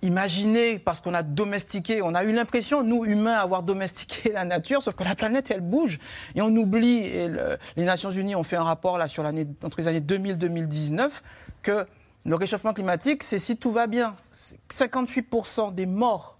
[0.05, 4.83] Imaginez, parce qu'on a domestiqué, on a eu l'impression, nous humains, avoir domestiqué la nature,
[4.83, 5.99] sauf que la planète, elle bouge.
[6.35, 9.47] Et on oublie, et le- les Nations Unies ont fait un rapport là, sur l'année,
[9.65, 11.23] entre les années 2000 et 2019,
[11.63, 11.87] que
[12.27, 14.15] le réchauffement climatique, c'est si tout va bien.
[14.31, 16.39] C'est 58% des morts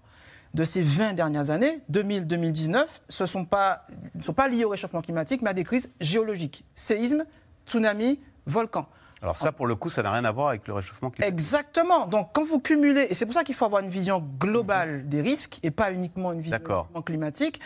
[0.53, 2.85] de ces 20 dernières années, 2000-2019,
[3.19, 3.81] ne sont pas,
[4.13, 6.63] ne sont pas liés au réchauffement climatique, mais à des crises géologiques.
[6.75, 7.25] Séismes,
[7.65, 8.87] tsunamis, volcans.
[9.21, 11.33] Alors ça, pour le coup, ça n'a rien à voir avec le réchauffement climatique.
[11.33, 12.05] Exactement.
[12.07, 15.21] Donc, quand vous cumulez, et c'est pour ça qu'il faut avoir une vision globale des
[15.21, 16.59] risques et pas uniquement une vision
[17.05, 17.59] climatique.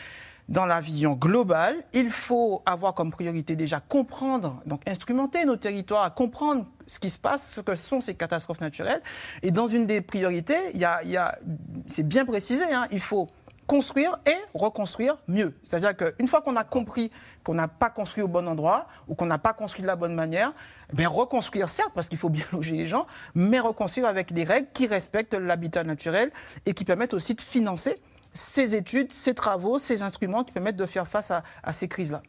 [0.48, 6.12] Dans la vision globale, il faut avoir comme priorité déjà comprendre, donc instrumenter nos territoires,
[6.16, 9.04] comprendre ce qui se passe, ce que sont ces catastrophes naturelles.
[9.44, 11.38] Et dans une des priorités, il y a, il y a-
[11.86, 13.28] c'est bien précisé, hein, il faut
[13.70, 15.54] construire et reconstruire mieux.
[15.64, 17.12] C'est-à-dire qu'une fois qu'on a compris
[17.44, 20.16] qu'on n'a pas construit au bon endroit ou qu'on n'a pas construit de la bonne
[20.16, 20.54] manière,
[20.98, 23.06] eh reconstruire certes, parce qu'il faut bien loger les gens,
[23.36, 26.32] mais reconstruire avec des règles qui respectent l'habitat naturel
[26.66, 27.96] et qui permettent aussi de financer
[28.34, 32.24] ces études, ces travaux, ces instruments qui permettent de faire face à ces crises-là.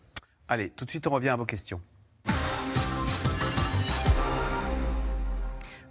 [0.47, 1.81] Allez, tout de suite, on revient à vos questions.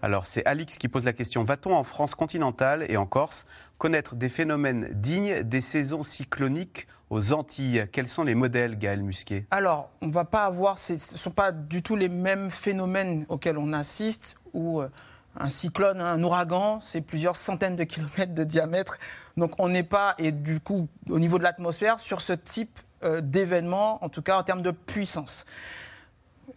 [0.02, 1.44] Alors, c'est Alix qui pose la question.
[1.44, 3.46] Va-t-on en France continentale et en Corse
[3.78, 7.86] connaître des phénomènes dignes des saisons cycloniques aux Antilles?
[7.92, 9.46] Quels sont les modèles, Gaël Musquet?
[9.52, 13.26] Alors, on ne va pas avoir, ce ne sont pas du tout les mêmes phénomènes
[13.28, 14.90] auxquels on assiste, où euh,
[15.36, 19.00] un cyclone, un ouragan, c'est plusieurs centaines de kilomètres de diamètre.
[19.36, 23.20] Donc on n'est pas, et du coup, au niveau de l'atmosphère, sur ce type euh,
[23.20, 25.46] d'événement, en tout cas en termes de puissance.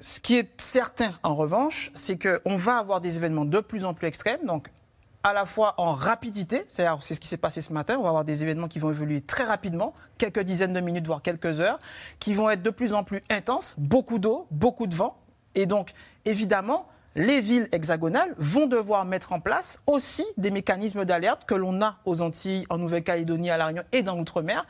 [0.03, 3.95] Ce qui est certain, en revanche, c'est qu'on va avoir des événements de plus en
[3.95, 4.45] plus extrêmes.
[4.45, 4.67] Donc,
[5.23, 8.09] à la fois en rapidité, c'est-à-dire c'est ce qui s'est passé ce matin, on va
[8.09, 11.79] avoir des événements qui vont évoluer très rapidement, quelques dizaines de minutes, voire quelques heures,
[12.19, 15.17] qui vont être de plus en plus intenses, beaucoup d'eau, beaucoup de vent,
[15.55, 15.93] et donc
[16.25, 21.81] évidemment, les villes hexagonales vont devoir mettre en place aussi des mécanismes d'alerte que l'on
[21.81, 24.67] a aux Antilles, en Nouvelle-Calédonie, à La et dans l'outre-mer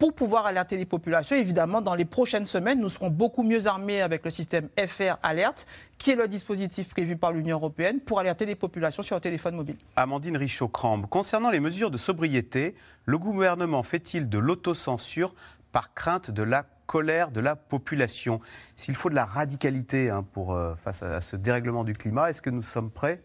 [0.00, 1.36] pour pouvoir alerter les populations.
[1.36, 5.66] Évidemment, dans les prochaines semaines, nous serons beaucoup mieux armés avec le système FR Alerte,
[5.98, 9.54] qui est le dispositif prévu par l'Union européenne pour alerter les populations sur le téléphone
[9.54, 9.76] mobile.
[9.96, 12.74] Amandine Richaud-Crambe, concernant les mesures de sobriété,
[13.04, 15.34] le gouvernement fait-il de l'autocensure
[15.70, 18.40] par crainte de la colère de la population?
[18.76, 22.40] S'il faut de la radicalité hein, pour, euh, face à ce dérèglement du climat, est-ce
[22.40, 23.22] que nous sommes prêts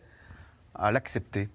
[0.73, 1.47] à l'accepter?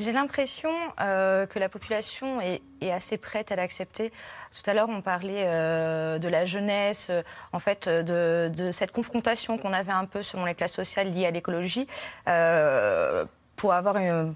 [0.00, 4.10] J'ai l'impression euh, que la population est, assez prête à l'accepter.
[4.50, 7.22] Tout à l'heure, on parlait euh, de la jeunesse, euh,
[7.52, 11.30] en fait, de, cette confrontation qu'on avait un peu selon les classes sociales liées à
[11.30, 11.86] l'écologie.
[13.56, 14.34] pour avoir une,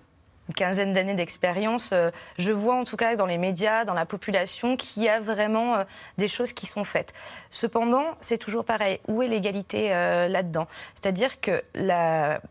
[0.57, 1.95] quinzaine d'années d'expérience,
[2.37, 5.83] je vois en tout cas dans les médias, dans la population, qu'il y a vraiment
[6.19, 7.15] des choses qui sont faites.
[7.49, 9.01] Cependant, c'est toujours pareil.
[9.09, 10.67] Où est l'égalité là-dedans?
[10.93, 12.43] C'est-à-dire que la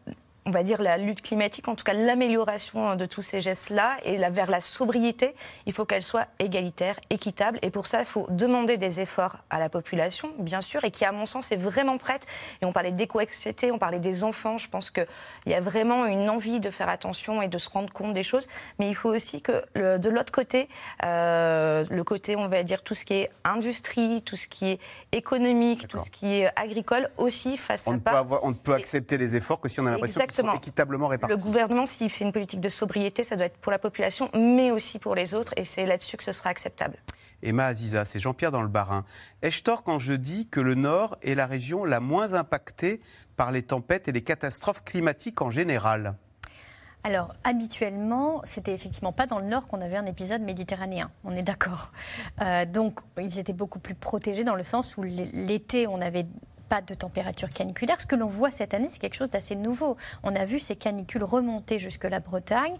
[0.45, 4.17] on va dire, la lutte climatique, en tout cas l'amélioration de tous ces gestes-là et
[4.17, 5.35] la, vers la sobriété,
[5.65, 7.59] il faut qu'elle soit égalitaire, équitable.
[7.61, 11.05] Et pour ça, il faut demander des efforts à la population, bien sûr, et qui,
[11.05, 12.25] à mon sens, est vraiment prête.
[12.61, 14.57] Et on parlait d'éco-anxiété, on parlait des enfants.
[14.57, 15.05] Je pense qu'il
[15.45, 18.47] y a vraiment une envie de faire attention et de se rendre compte des choses.
[18.79, 20.67] Mais il faut aussi que, de l'autre côté,
[21.03, 24.79] euh, le côté, on va dire, tout ce qui est industrie, tout ce qui est
[25.11, 28.25] économique, tout ce qui est agricole, aussi fasse on pas.
[28.41, 30.19] on ne peut accepter les efforts que si on a l'impression
[30.55, 31.35] équitablement répartis.
[31.35, 34.71] Le gouvernement, s'il fait une politique de sobriété, ça doit être pour la population, mais
[34.71, 36.97] aussi pour les autres, et c'est là-dessus que ce sera acceptable.
[37.41, 39.03] Emma Aziza, c'est Jean-Pierre dans le Barin.
[39.41, 43.01] Ai-je tort quand je dis que le Nord est la région la moins impactée
[43.35, 46.15] par les tempêtes et les catastrophes climatiques en général?
[47.05, 51.43] Alors, habituellement, c'était effectivement pas dans le Nord qu'on avait un épisode méditerranéen, on est
[51.43, 51.91] d'accord.
[52.41, 56.25] Euh, donc, ils étaient beaucoup plus protégés dans le sens où l'été, on avait
[56.73, 58.01] pas de température caniculaire.
[58.01, 59.95] Ce que l'on voit cette année, c'est quelque chose d'assez nouveau.
[60.23, 62.75] On a vu ces canicules remonter jusque la Bretagne,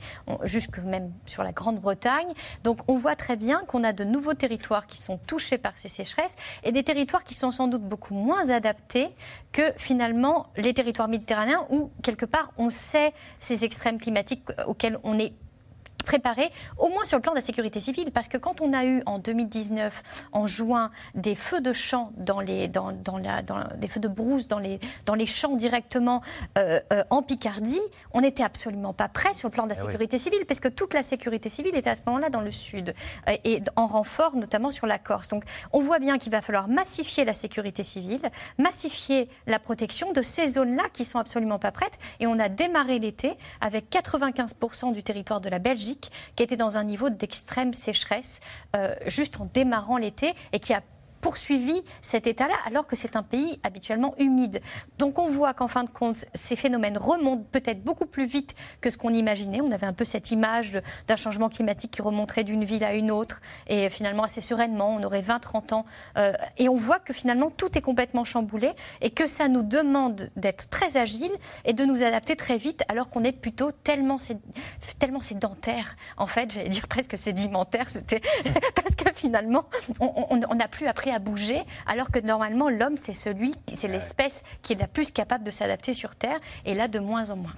[0.46, 2.34] jusque même sur la Grande-Bretagne.
[2.64, 5.90] Donc on voit très bien qu'on a de nouveaux territoires qui sont touchés par ces
[5.90, 9.10] sécheresses et des territoires qui sont sans doute beaucoup moins adaptés
[9.52, 15.20] que finalement les territoires méditerranéens où quelque part on sait ces extrêmes climatiques auxquels on
[15.20, 15.34] est
[16.04, 18.86] préparé, au moins sur le plan de la sécurité civile, parce que quand on a
[18.86, 23.64] eu en 2019, en juin, des feux de champs dans les, dans, dans la, dans,
[23.78, 26.22] des feux de brousse dans les, dans les champs directement
[26.58, 27.82] euh, euh, en Picardie,
[28.14, 30.68] on n'était absolument pas prêt sur le plan de la eh sécurité civile, parce que
[30.68, 32.94] toute la sécurité civile était à ce moment-là dans le sud
[33.28, 35.28] euh, et en renfort, notamment sur la Corse.
[35.30, 38.22] Donc, on voit bien qu'il va falloir massifier la sécurité civile,
[38.58, 41.98] massifier la protection de ces zones-là qui sont absolument pas prêtes.
[42.20, 45.93] Et on a démarré l'été avec 95% du territoire de la Belgique
[46.36, 48.40] qui était dans un niveau d'extrême sécheresse
[48.76, 50.82] euh, juste en démarrant l'été et qui a
[51.24, 54.62] poursuivi cet état-là, alors que c'est un pays habituellement humide.
[55.00, 58.90] Donc on voit qu'en fin de compte, ces phénomènes remontent peut-être beaucoup plus vite que
[58.90, 59.62] ce qu'on imaginait.
[59.62, 63.10] On avait un peu cette image d'un changement climatique qui remonterait d'une ville à une
[63.10, 65.86] autre, et finalement assez sereinement, on aurait 20-30 ans.
[66.18, 70.30] Euh, et on voit que finalement tout est complètement chamboulé, et que ça nous demande
[70.36, 71.32] d'être très agile
[71.64, 74.18] et de nous adapter très vite, alors qu'on est plutôt tellement,
[75.00, 75.96] tellement sédentaire.
[76.18, 77.88] En fait, j'allais dire presque sédimentaire,
[78.76, 79.64] parce que finalement,
[80.02, 84.74] on n'a plus appris à bouger, alors que normalement l'homme c'est celui, c'est l'espèce qui
[84.74, 87.56] est la plus capable de s'adapter sur Terre, et là de moins en moins.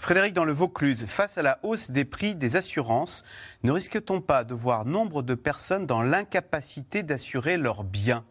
[0.00, 3.22] Frédéric, dans le Vaucluse, face à la hausse des prix des assurances,
[3.64, 8.24] ne risque-t-on pas de voir nombre de personnes dans l'incapacité d'assurer leurs biens?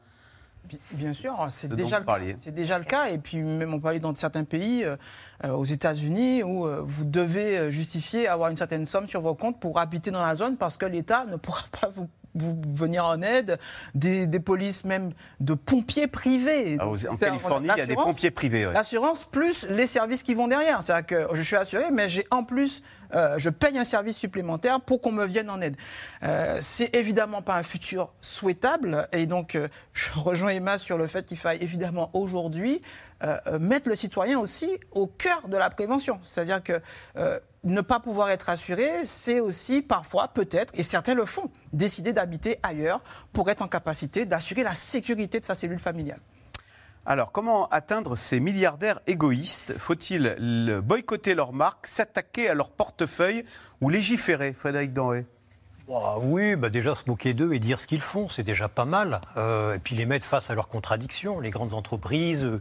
[0.92, 2.02] Bien sûr, c'est déjà,
[2.48, 3.10] déjà, le cas.
[3.10, 4.98] Et puis même on parlait dans certains pays, euh,
[5.46, 9.60] euh, aux États-Unis, où euh, vous devez justifier avoir une certaine somme sur vos comptes
[9.60, 13.22] pour habiter dans la zone parce que l'État ne pourra pas vous vous venir en
[13.22, 13.58] aide,
[13.96, 16.78] des, polices même de pompiers privés.
[16.80, 18.66] Ah, en Californie, il y a des pompiers privés.
[18.74, 20.82] L'assurance plus les services qui vont derrière.
[20.84, 24.82] C'est-à-dire que je suis assuré, mais j'ai en plus, euh, je paye un service supplémentaire
[24.82, 25.76] pour qu'on me vienne en aide.
[26.24, 31.08] Euh, c'est évidemment pas un futur souhaitable, et donc euh, je rejoins Emma sur le
[31.08, 32.82] fait qu'il faille évidemment aujourd'hui
[33.60, 36.22] mettre le citoyen aussi au cœur de la prévention.
[36.24, 36.80] C'est-à-dire que
[37.64, 42.60] ne pas pouvoir être assuré, c'est aussi parfois, peut-être, et certains le font, décider d'habiter
[42.64, 43.02] ailleurs
[43.34, 46.22] pour être en capacité d'assurer la sécurité de sa cellule familiale.
[47.06, 49.78] Alors, comment atteindre ces milliardaires égoïstes?
[49.78, 53.46] Faut-il boycotter leur marque, s'attaquer à leur portefeuille
[53.82, 55.26] ou légiférer, Frédéric Danré
[55.92, 58.86] Oh, oui, bah déjà se moquer d'eux et dire ce qu'ils font, c'est déjà pas
[58.86, 59.22] mal.
[59.38, 62.60] Euh, et puis les mettre face à leurs contradictions, les grandes entreprises euh,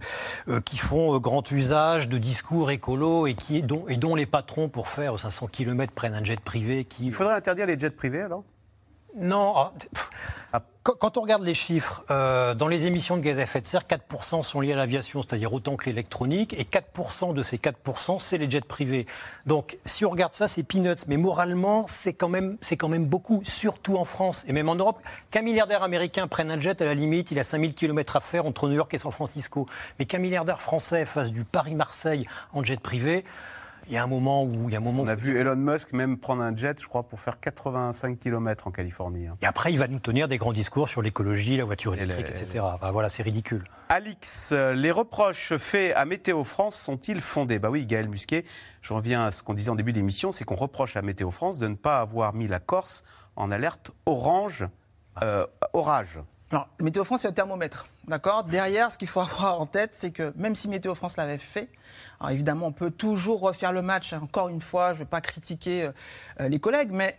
[0.48, 5.18] euh, qui font grand usage de discours écolos et, qui, dont les patrons, pour faire
[5.18, 6.86] 500 km, prennent un jet privé.
[6.86, 7.04] Qui...
[7.04, 8.44] Il faudrait interdire les jets privés alors?
[9.18, 9.54] Non.
[9.56, 10.10] ah, pff,
[10.94, 13.82] quand, on regarde les chiffres, euh, dans les émissions de gaz à effet de serre,
[13.82, 18.38] 4% sont liés à l'aviation, c'est-à-dire autant que l'électronique, et 4% de ces 4%, c'est
[18.38, 19.06] les jets privés.
[19.46, 21.04] Donc, si on regarde ça, c'est peanuts.
[21.06, 25.00] Mais moralement, c'est quand, même, quand même beaucoup, surtout en France et même en Europe.
[25.30, 28.46] Qu'un milliardaire américain prenne un jet, à la limite, il a 5000 km à faire
[28.46, 29.66] entre New York et San Francisco.
[29.98, 33.24] Mais qu'un milliardaire français fasse du Paris-Marseille en jet privé,
[33.88, 34.68] il y a un moment où...
[34.68, 36.86] Il y a un moment On a vu Elon Musk même prendre un jet, je
[36.86, 39.26] crois, pour faire 85 km en Californie.
[39.26, 39.36] hein.
[39.42, 42.42] Et après, il va nous tenir des grands discours sur l'écologie, la voiture électrique, les-
[42.42, 42.64] etc.
[42.80, 43.64] Bah, voilà, c'est ridicule.
[43.88, 47.58] Alix, euh, les reproches faits à Météo France sont-ils fondés?
[47.58, 48.44] Bah oui, Gaël Musquet,
[48.82, 51.58] je reviens à ce qu'on disait en début d'émission, c'est qu'on reproche à Météo France
[51.58, 53.04] de ne pas avoir mis la Corse
[53.36, 54.66] en alerte orange,
[55.22, 56.20] euh, orage.
[56.50, 57.86] Alors, Météo France, c'est le thermomètre.
[58.06, 58.44] D'accord?
[58.44, 61.68] Derrière, ce qu'il faut avoir en tête, c'est que même si Météo France l'avait fait,
[62.20, 64.12] alors évidemment, on peut toujours refaire le match.
[64.14, 64.20] hein.
[64.22, 65.90] Encore une fois, je ne vais pas critiquer
[66.40, 67.16] euh, les collègues, mais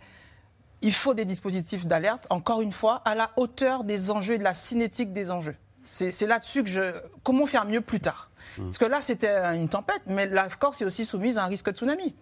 [0.82, 4.44] il faut des dispositifs d'alerte, encore une fois, à la hauteur des enjeux et de
[4.44, 5.56] la cinétique des enjeux.
[5.86, 6.92] C'est là-dessus que je.
[7.24, 8.30] Comment faire mieux plus tard?
[8.56, 11.70] Parce que là, c'était une tempête, mais la Corse est aussi soumise à un risque
[11.70, 12.14] de tsunami.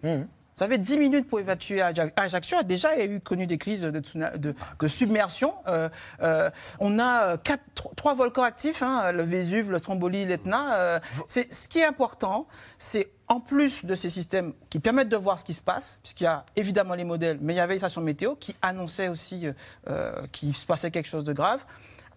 [0.59, 2.61] Vous avez 10 minutes pour évacuer Aja- Ajaccio.
[2.63, 5.53] Déjà, a eu connu des crises de, tsuna- de- de submersion.
[5.67, 5.87] Euh,
[6.21, 6.49] euh,
[6.81, 10.75] on a euh, quatre, tro- trois volcans actifs, hein, le Vésuve, le Stromboli, l'Etna.
[10.75, 12.45] Euh, c'est- ce qui est important,
[12.77, 16.25] c'est en plus de ces systèmes qui permettent de voir ce qui se passe, puisqu'il
[16.25, 19.45] y a évidemment les modèles, mais il y avait les stations météo qui annonçaient aussi
[20.33, 21.63] qu'il se passait quelque chose de grave.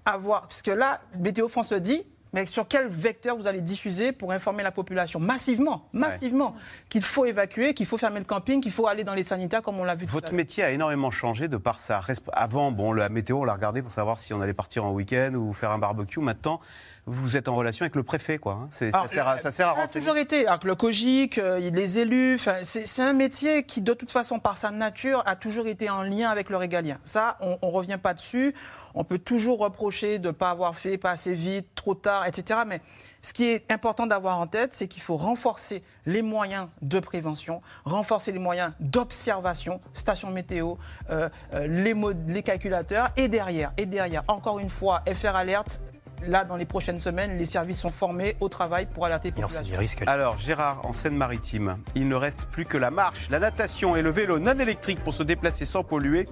[0.04, 2.02] Avoir, parce que là, Météo France le dit,
[2.32, 5.20] mais sur quel vecteur vous allez diffuser pour informer la population?
[5.20, 6.54] Massivement, massivement.
[6.88, 9.78] Qu'il faut évacuer, qu'il faut fermer le camping, qu'il faut aller dans les sanitaires comme
[9.78, 12.00] on l'a vu tout à Votre métier a énormément changé de par sa...
[12.32, 15.34] Avant, bon, la météo, on l'a regardé pour savoir si on allait partir en week-end
[15.34, 16.20] ou faire un barbecue.
[16.20, 16.60] Maintenant,
[17.06, 18.52] vous êtes en relation avec le préfet, quoi.
[18.62, 18.68] hein.
[18.70, 21.98] Ça sert à, ça sert à Ça a toujours été, avec le COGIC, euh, les
[21.98, 26.02] élus, c'est un métier qui, de toute façon, par sa nature, a toujours été en
[26.02, 26.98] lien avec le régalien.
[27.04, 28.54] Ça, on ne revient pas dessus.
[28.94, 32.60] On peut toujours reprocher de ne pas avoir fait, pas assez vite, trop tard, etc.
[32.66, 32.80] Mais
[33.20, 37.62] ce qui est important d'avoir en tête, c'est qu'il faut renforcer les moyens de prévention,
[37.84, 40.74] renforcer les moyens d'observation, stations météo,
[41.10, 41.94] euh, euh, les,
[42.28, 45.80] les calculateurs, et derrière, et derrière, encore une fois, FR Alerte.
[46.26, 49.76] Là, dans les prochaines semaines, les services sont formés au travail pour alerter les populations.
[50.06, 54.10] Alors, Gérard, en Seine-Maritime, il ne reste plus que la marche, la natation et le
[54.10, 56.28] vélo non électrique pour se déplacer sans polluer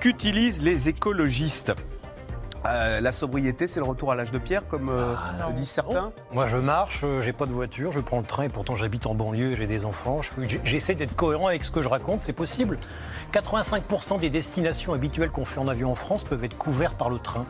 [0.00, 1.72] qu'utilisent les écologistes.
[2.66, 5.70] Euh, la sobriété, c'est le retour à l'âge de pierre, comme euh, Ah, le disent
[5.70, 6.12] certains.
[6.32, 9.06] Moi, je marche, euh, j'ai pas de voiture, je prends le train et pourtant j'habite
[9.06, 10.20] en banlieue, j'ai des enfants.
[10.20, 12.78] je J'essaie d'être cohérent avec ce que je raconte, c'est possible.
[13.32, 17.18] 85% des destinations habituelles qu'on fait en avion en France peuvent être couvertes par le
[17.18, 17.46] train.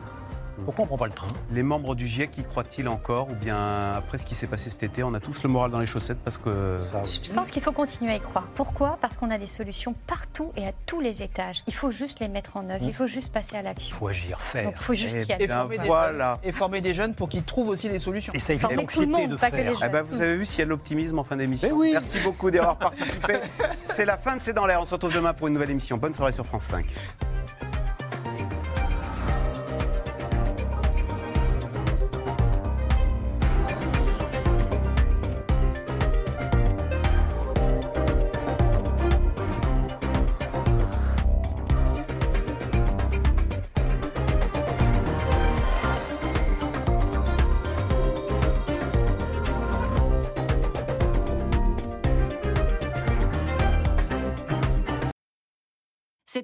[0.65, 1.27] Pourquoi on prend pas le train?
[1.51, 3.29] Les membres du GIEC y croient-ils encore?
[3.29, 5.79] Ou bien, après ce qui s'est passé cet été, on a tous le moral dans
[5.79, 6.79] les chaussettes parce que.
[6.81, 8.45] Je pense qu'il faut continuer à y croire.
[8.55, 8.97] Pourquoi?
[9.01, 11.63] Parce qu'on a des solutions partout et à tous les étages.
[11.67, 13.95] Il faut juste les mettre en œuvre, il faut juste passer à l'action.
[13.95, 14.65] Il faut agir, faire.
[14.65, 15.45] Donc, il faut juste y aller.
[15.45, 18.33] Et former, des jeunes, et former des jeunes pour qu'ils trouvent aussi les solutions.
[18.33, 19.51] Et ça évite l'anxiété de faire.
[19.51, 19.75] jeunes.
[19.83, 21.69] Eh ben, vous avez vu s'il y a de l'optimisme en fin d'émission.
[21.73, 21.91] Oui.
[21.93, 23.39] Merci beaucoup d'avoir participé.
[23.93, 24.81] C'est la fin de C'est dans l'air.
[24.81, 25.97] On se retrouve demain pour une nouvelle émission.
[25.97, 26.85] Bonne soirée sur France 5.